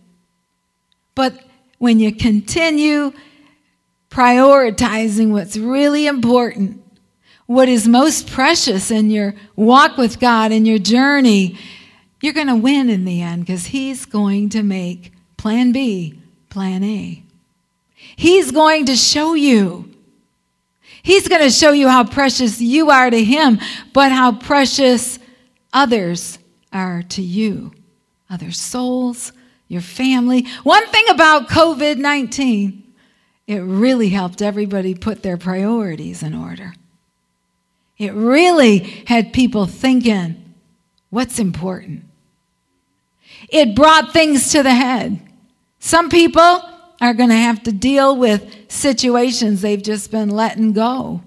[1.14, 1.44] But
[1.78, 3.12] when you continue
[4.10, 6.82] prioritizing what's really important,
[7.46, 11.58] what is most precious in your walk with God and your journey,
[12.22, 16.84] you're going to win in the end because He's going to make plan B plan
[16.84, 17.24] A.
[18.20, 19.90] He's going to show you.
[21.04, 23.60] He's going to show you how precious you are to Him,
[23.94, 25.20] but how precious
[25.72, 26.38] others
[26.74, 27.72] are to you,
[28.30, 29.32] other souls,
[29.70, 30.46] your family.
[30.64, 32.84] One thing about COVID 19,
[33.48, 36.74] it really helped everybody put their priorities in order.
[37.98, 40.56] It really had people thinking,
[41.10, 42.04] what's important?
[43.48, 45.22] It brought things to the head.
[45.80, 46.69] Some people
[47.02, 51.22] are going to have to deal with situations they've just been letting go.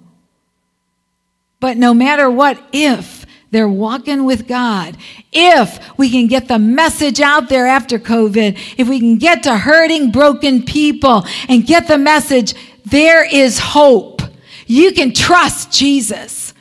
[1.60, 4.96] But no matter what, if they're walking with God,
[5.30, 9.56] if we can get the message out there after COVID, if we can get to
[9.56, 12.54] hurting, broken people and get the message,
[12.84, 14.22] there is hope.
[14.66, 16.54] You can trust Jesus.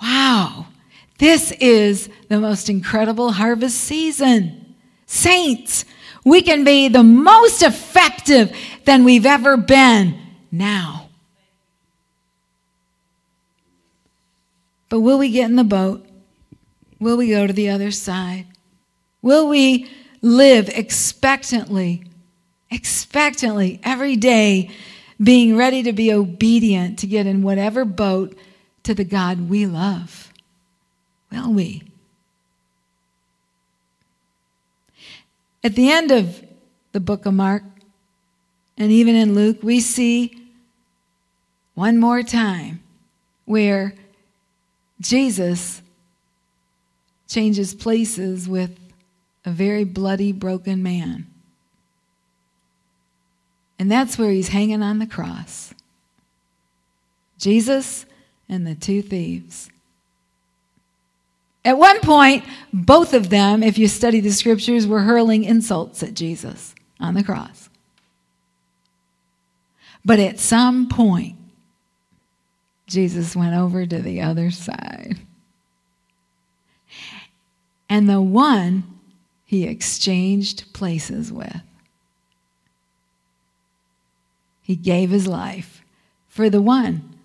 [0.00, 0.66] Wow.
[1.18, 4.74] This is the most incredible harvest season.
[5.06, 5.84] Saints,
[6.24, 10.18] we can be the most effective than we've ever been
[10.50, 11.08] now.
[14.88, 16.06] But will we get in the boat?
[17.00, 18.46] Will we go to the other side?
[19.20, 19.90] Will we
[20.22, 22.04] live expectantly,
[22.70, 24.70] expectantly every day,
[25.22, 28.36] being ready to be obedient to get in whatever boat
[28.84, 30.32] to the God we love?
[31.30, 31.82] Will we?
[35.64, 36.44] At the end of
[36.92, 37.62] the book of Mark,
[38.76, 40.38] and even in Luke, we see
[41.74, 42.82] one more time
[43.46, 43.94] where
[45.00, 45.80] Jesus
[47.26, 48.78] changes places with
[49.46, 51.26] a very bloody, broken man.
[53.78, 55.72] And that's where he's hanging on the cross.
[57.38, 58.04] Jesus
[58.50, 59.70] and the two thieves.
[61.64, 66.14] At one point, both of them, if you study the scriptures, were hurling insults at
[66.14, 67.70] Jesus on the cross.
[70.04, 71.36] But at some point,
[72.86, 75.18] Jesus went over to the other side.
[77.88, 78.84] And the one
[79.44, 81.62] he exchanged places with,
[84.60, 85.82] he gave his life
[86.28, 87.16] for the one.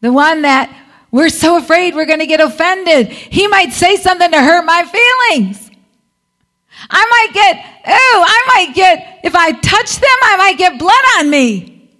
[0.00, 0.74] The one that
[1.12, 3.08] we're so afraid we're going to get offended.
[3.08, 5.70] He might say something to hurt my feelings.
[6.90, 11.04] I might get, oh, I might get, if I touch them, I might get blood
[11.18, 11.90] on me.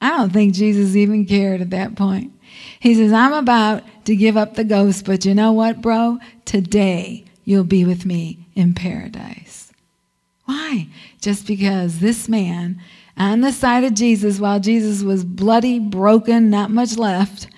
[0.00, 2.32] I don't think Jesus even cared at that point.
[2.80, 6.18] He says, I'm about to give up the ghost, but you know what, bro?
[6.46, 9.70] Today you'll be with me in paradise.
[10.46, 10.88] Why?
[11.20, 12.80] Just because this man
[13.16, 17.48] on the side of Jesus, while Jesus was bloody, broken, not much left,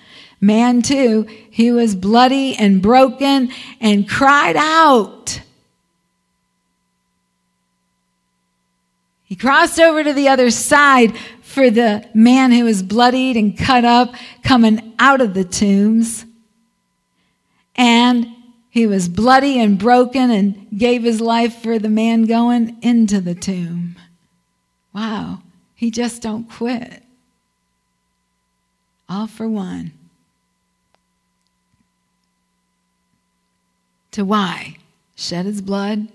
[0.43, 5.41] man too, he was bloody and broken and cried out.
[9.23, 13.85] He crossed over to the other side for the man who was bloodied and cut
[13.85, 14.13] up
[14.43, 16.25] coming out of the tombs.
[17.75, 18.27] And
[18.69, 23.33] he was bloody and broken and gave his life for the man going into the
[23.33, 23.95] tomb.
[24.93, 25.41] Wow,
[25.73, 27.01] he just don't quit.
[29.07, 29.93] All for one.
[34.13, 34.77] To why?
[35.15, 36.07] Shed his blood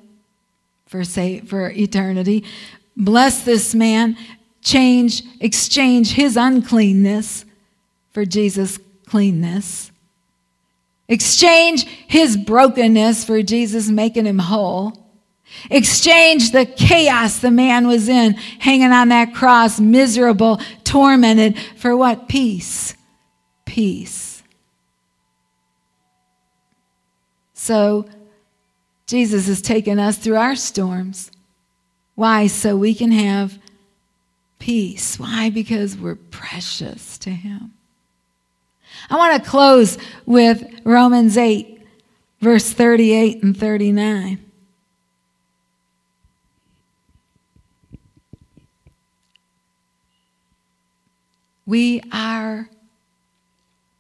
[0.86, 2.44] for say for eternity.
[2.96, 4.16] Bless this man,
[4.62, 7.44] change, exchange his uncleanness
[8.11, 9.92] for Jesus' cleanness.
[11.09, 15.07] Exchange his brokenness for Jesus making him whole.
[15.70, 22.28] Exchange the chaos the man was in, hanging on that cross, miserable, tormented, for what?
[22.28, 22.94] Peace.
[23.64, 24.28] Peace.
[27.69, 28.07] So
[29.07, 31.31] Jesus has taken us through our storms.
[32.14, 32.47] Why?
[32.47, 33.59] So we can have
[34.59, 35.19] peace.
[35.19, 35.51] Why?
[35.51, 37.75] Because we're precious to Him.
[39.11, 41.83] I want to close with Romans 8,
[42.41, 44.43] verse 38 and 39.
[51.66, 52.71] We are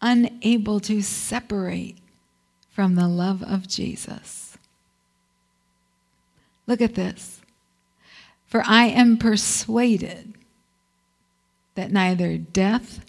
[0.00, 1.98] unable to separate
[2.78, 4.56] from the love of Jesus.
[6.68, 7.40] Look at this.
[8.46, 10.34] For I am persuaded
[11.74, 13.04] that neither death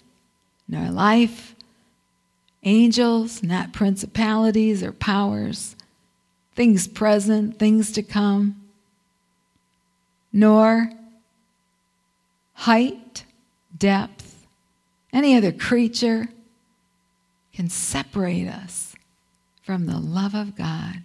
[0.66, 1.54] nor life,
[2.64, 5.76] angels, not principalities or powers,
[6.56, 8.60] things present, things to come,
[10.32, 10.90] nor
[12.54, 13.24] height,
[13.78, 14.48] depth,
[15.12, 16.26] any other creature
[17.52, 18.89] can separate us
[19.70, 20.96] from the love of God,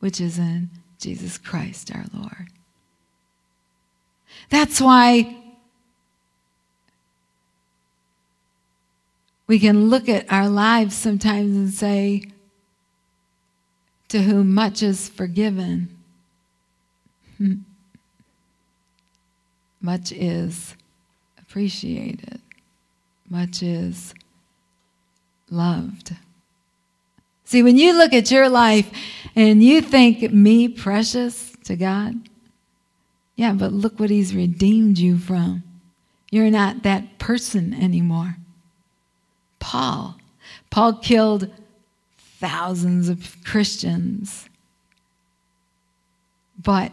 [0.00, 0.68] which is in
[0.98, 2.48] Jesus Christ our Lord.
[4.50, 5.36] That's why
[9.46, 12.24] we can look at our lives sometimes and say,
[14.08, 15.96] To whom much is forgiven,
[19.80, 20.74] much is
[21.40, 22.40] appreciated,
[23.30, 24.14] much is
[25.48, 26.16] loved.
[27.48, 28.90] See, when you look at your life
[29.34, 32.14] and you think me precious to God,
[33.36, 35.62] yeah, but look what He's redeemed you from.
[36.30, 38.36] You're not that person anymore.
[39.60, 40.18] Paul.
[40.68, 41.50] Paul killed
[42.38, 44.50] thousands of Christians,
[46.62, 46.92] but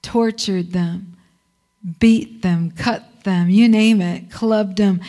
[0.00, 1.16] tortured them,
[1.98, 5.00] beat them, cut them, you name it, clubbed them.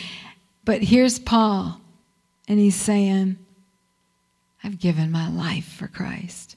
[0.64, 1.80] But here's Paul,
[2.48, 3.38] and he's saying,
[4.66, 6.56] I've given my life for Christ.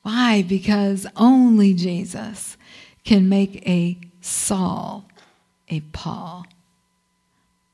[0.00, 0.40] Why?
[0.40, 2.56] Because only Jesus
[3.04, 5.04] can make a Saul
[5.68, 6.46] a Paul.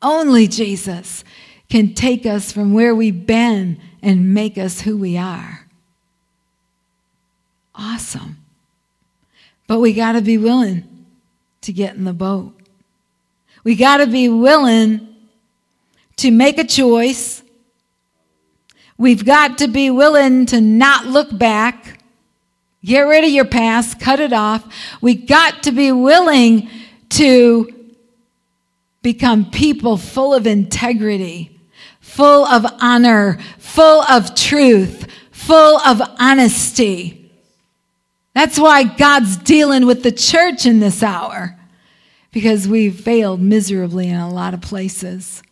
[0.03, 1.23] Only Jesus
[1.69, 5.69] can take us from where we've been and make us who we are.
[7.77, 8.39] Awesome.
[9.69, 11.07] But we got to be willing
[11.61, 12.61] to get in the boat.
[13.63, 15.10] We got to be willing
[16.21, 17.43] to make a choice.
[18.99, 22.03] We've got to be willing to not look back.
[22.85, 24.71] Get rid of your past, cut it off.
[25.01, 26.69] We got to be willing
[27.11, 27.73] to
[29.03, 31.59] become people full of integrity,
[32.01, 37.33] full of honor, full of truth, full of honesty.
[38.35, 41.59] That's why God's dealing with the church in this hour,
[42.31, 45.43] because we've failed miserably in a lot of places.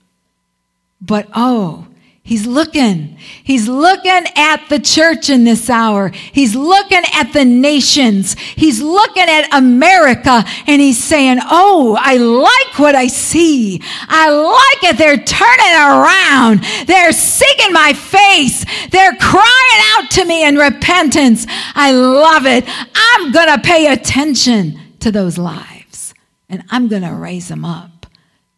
[1.01, 1.89] But oh,
[2.29, 3.17] He's looking.
[3.43, 6.11] He's looking at the church in this hour.
[6.11, 8.39] He's looking at the nations.
[8.39, 13.81] He's looking at America and he's saying, Oh, I like what I see.
[14.09, 14.99] I like it.
[14.99, 16.87] They're turning around.
[16.87, 18.63] They're seeking my face.
[18.91, 21.47] They're crying out to me in repentance.
[21.75, 22.65] I love it.
[22.69, 26.13] I'm going to pay attention to those lives
[26.51, 28.05] and I'm going to raise them up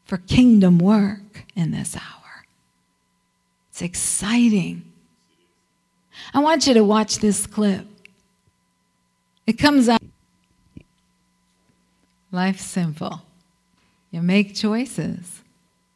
[0.06, 2.19] for kingdom work in this hour.
[3.80, 4.82] It's exciting.
[6.34, 7.86] I want you to watch this clip.
[9.46, 10.02] It comes out.
[12.30, 13.22] Life's simple.
[14.10, 15.40] You make choices.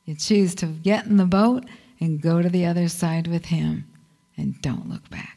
[0.07, 1.67] You choose to get in the boat
[2.01, 3.87] and go to the other side with Him
[4.35, 5.37] and don't look back.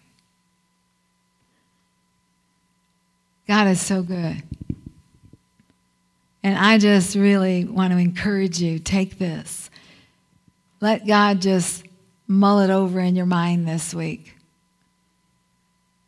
[3.45, 4.41] God is so good.
[6.43, 9.69] And I just really want to encourage you take this.
[10.79, 11.83] Let God just
[12.27, 14.35] mull it over in your mind this week.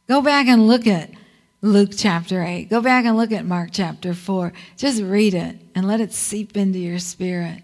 [0.08, 1.12] Go back and look at
[1.62, 2.70] Luke chapter 8.
[2.70, 4.54] Go back and look at Mark chapter 4.
[4.78, 7.62] Just read it and let it seep into your spirit.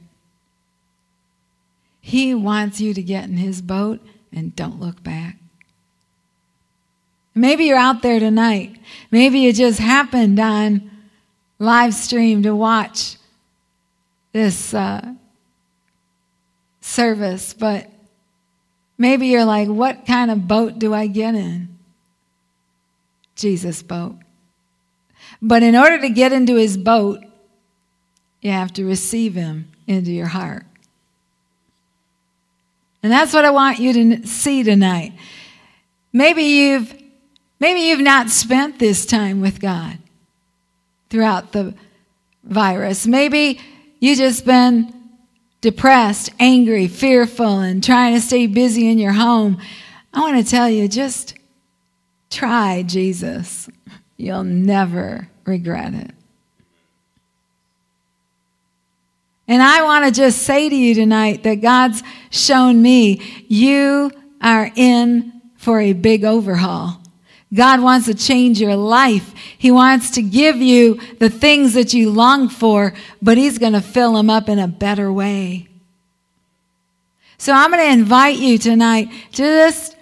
[2.01, 3.99] He wants you to get in his boat
[4.31, 5.37] and don't look back.
[7.33, 8.77] Maybe you're out there tonight.
[9.11, 10.91] Maybe it just happened on
[11.57, 13.17] live stream to watch
[14.33, 15.13] this uh,
[16.79, 17.89] service, but
[18.97, 21.77] Maybe you're like, what kind of boat do I get in?
[23.35, 24.15] Jesus' boat.
[25.41, 27.19] But in order to get into his boat,
[28.41, 30.65] you have to receive him into your heart.
[33.03, 35.13] And that's what I want you to see tonight.
[36.13, 36.93] Maybe you've
[37.59, 39.97] maybe you've not spent this time with God
[41.09, 41.75] throughout the
[42.43, 43.05] virus.
[43.05, 43.59] Maybe
[43.99, 44.94] you just been
[45.65, 49.59] depressed, angry, fearful, and trying to stay busy in your home,
[50.13, 51.33] I want to tell you just
[52.29, 53.67] try Jesus.
[54.15, 56.11] You'll never regret it.
[59.47, 64.11] And I want to just say to you tonight that God's shown me you
[64.41, 67.01] are in for a big overhaul.
[67.53, 69.33] God wants to change your life.
[69.57, 73.81] He wants to give you the things that you long for, but He's going to
[73.81, 75.67] fill them up in a better way.
[77.37, 79.95] So I'm going to invite you tonight to just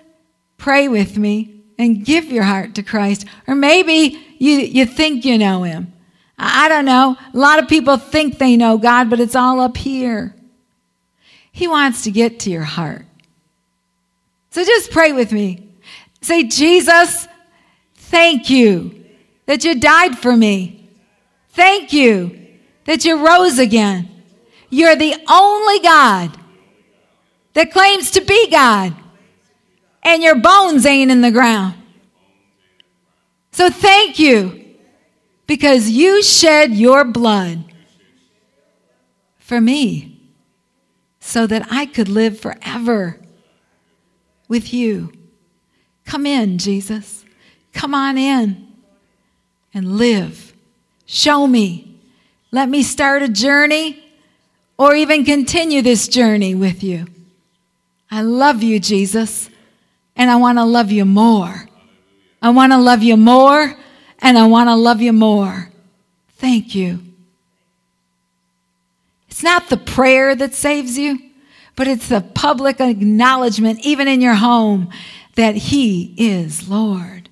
[0.58, 3.26] pray with me and give your heart to Christ.
[3.48, 5.91] Or maybe you, you think you know Him.
[6.38, 7.18] I don't know.
[7.34, 10.36] A lot of people think they know God, but it's all up here.
[11.52, 13.06] He wants to get to your heart.
[14.50, 15.68] So just pray with me.
[16.22, 17.28] Say, Jesus,
[18.14, 19.05] Thank you
[19.47, 20.88] that you died for me.
[21.49, 22.47] Thank you
[22.86, 24.07] that you rose again.
[24.70, 26.38] You're the only God
[27.53, 28.93] that claims to be God,
[30.03, 31.74] and your bones ain't in the ground.
[33.51, 34.64] So thank you
[35.47, 37.64] because you shed your blood
[39.39, 40.22] for me
[41.20, 43.20] so that I could live forever.
[44.47, 45.11] with you.
[46.05, 47.22] Come in, Jesus.
[47.74, 48.67] Come on in
[49.74, 50.53] and live.
[51.05, 51.99] Show me.
[52.51, 54.03] Let me start a journey
[54.78, 57.07] or even continue this journey with you.
[58.09, 59.49] I love you, Jesus,
[60.15, 61.67] and I want to love you more.
[62.41, 63.76] I want to love you more,
[64.19, 65.71] and I want to love you more.
[66.38, 66.99] Thank you.
[69.30, 71.17] It's not the prayer that saves you,
[71.76, 74.91] but it's the public acknowledgement, even in your home,
[75.36, 77.22] that He is Lord.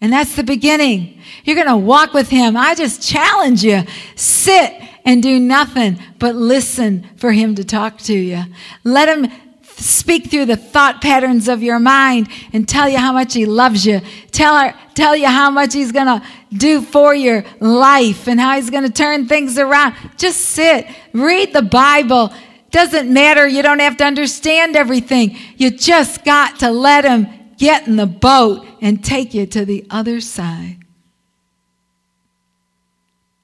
[0.00, 1.20] And that's the beginning.
[1.44, 2.56] You're going to walk with Him.
[2.56, 3.82] I just challenge you.
[4.16, 4.72] Sit
[5.04, 8.44] and do nothing but listen for Him to talk to you.
[8.84, 9.30] Let Him
[9.62, 13.84] speak through the thought patterns of your mind and tell you how much He loves
[13.84, 14.00] you.
[14.30, 16.22] Tell, her, tell you how much He's going to
[16.52, 19.94] do for your life and how He's going to turn things around.
[20.16, 22.32] Just sit, read the Bible.
[22.70, 23.46] Doesn't matter.
[23.46, 25.36] You don't have to understand everything.
[25.56, 27.26] You just got to let Him
[27.60, 30.78] get in the boat and take you to the other side.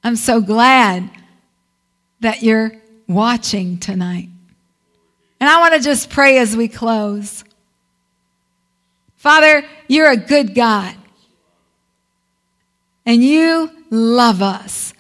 [0.03, 1.11] I'm so glad
[2.21, 2.73] that you're
[3.07, 4.31] watching tonight.
[5.39, 7.45] And I want to just pray as we close.
[9.17, 10.95] Father, you're a good God.
[13.05, 14.95] And you love us.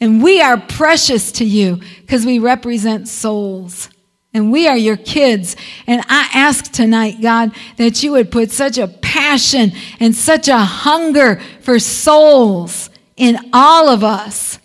[0.00, 3.88] And we are precious to you because we represent souls.
[4.34, 5.56] And we are your kids.
[5.86, 10.58] And I ask tonight, God, that you would put such a passion and such a
[10.58, 14.58] hunger for souls in all of us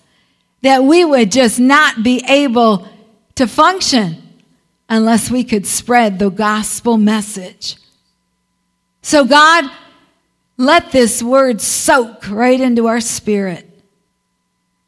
[0.61, 2.88] that we would just not be able
[3.36, 4.22] to function
[4.89, 7.78] unless we could spread the gospel message.
[9.01, 9.65] So, God,
[10.57, 13.65] let this word soak right into our spirit.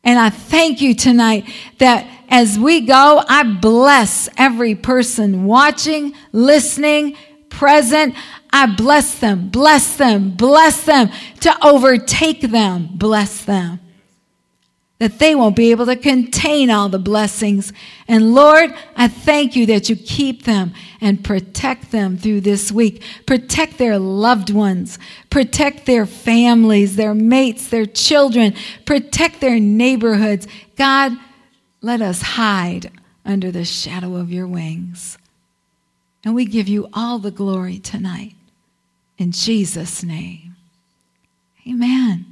[0.04, 1.46] And I thank you tonight
[1.78, 7.18] that as we go, I bless every person watching, listening,
[7.50, 8.16] present.
[8.52, 11.10] I bless them, bless them, bless them
[11.42, 13.80] to overtake them, bless them
[15.00, 17.72] that they won't be able to contain all the blessings.
[18.08, 23.02] And Lord, I thank you that you keep them and protect them through this week.
[23.26, 25.00] Protect their loved ones.
[25.30, 28.54] Protect their families, their mates, their children.
[28.86, 30.48] Protect their neighborhoods.
[30.76, 31.14] God,
[31.82, 32.92] let us hide
[33.26, 35.18] under the shadow of your wings.
[36.24, 38.36] And we give you all the glory tonight.
[39.18, 40.56] In Jesus' name.
[41.68, 42.29] Amen.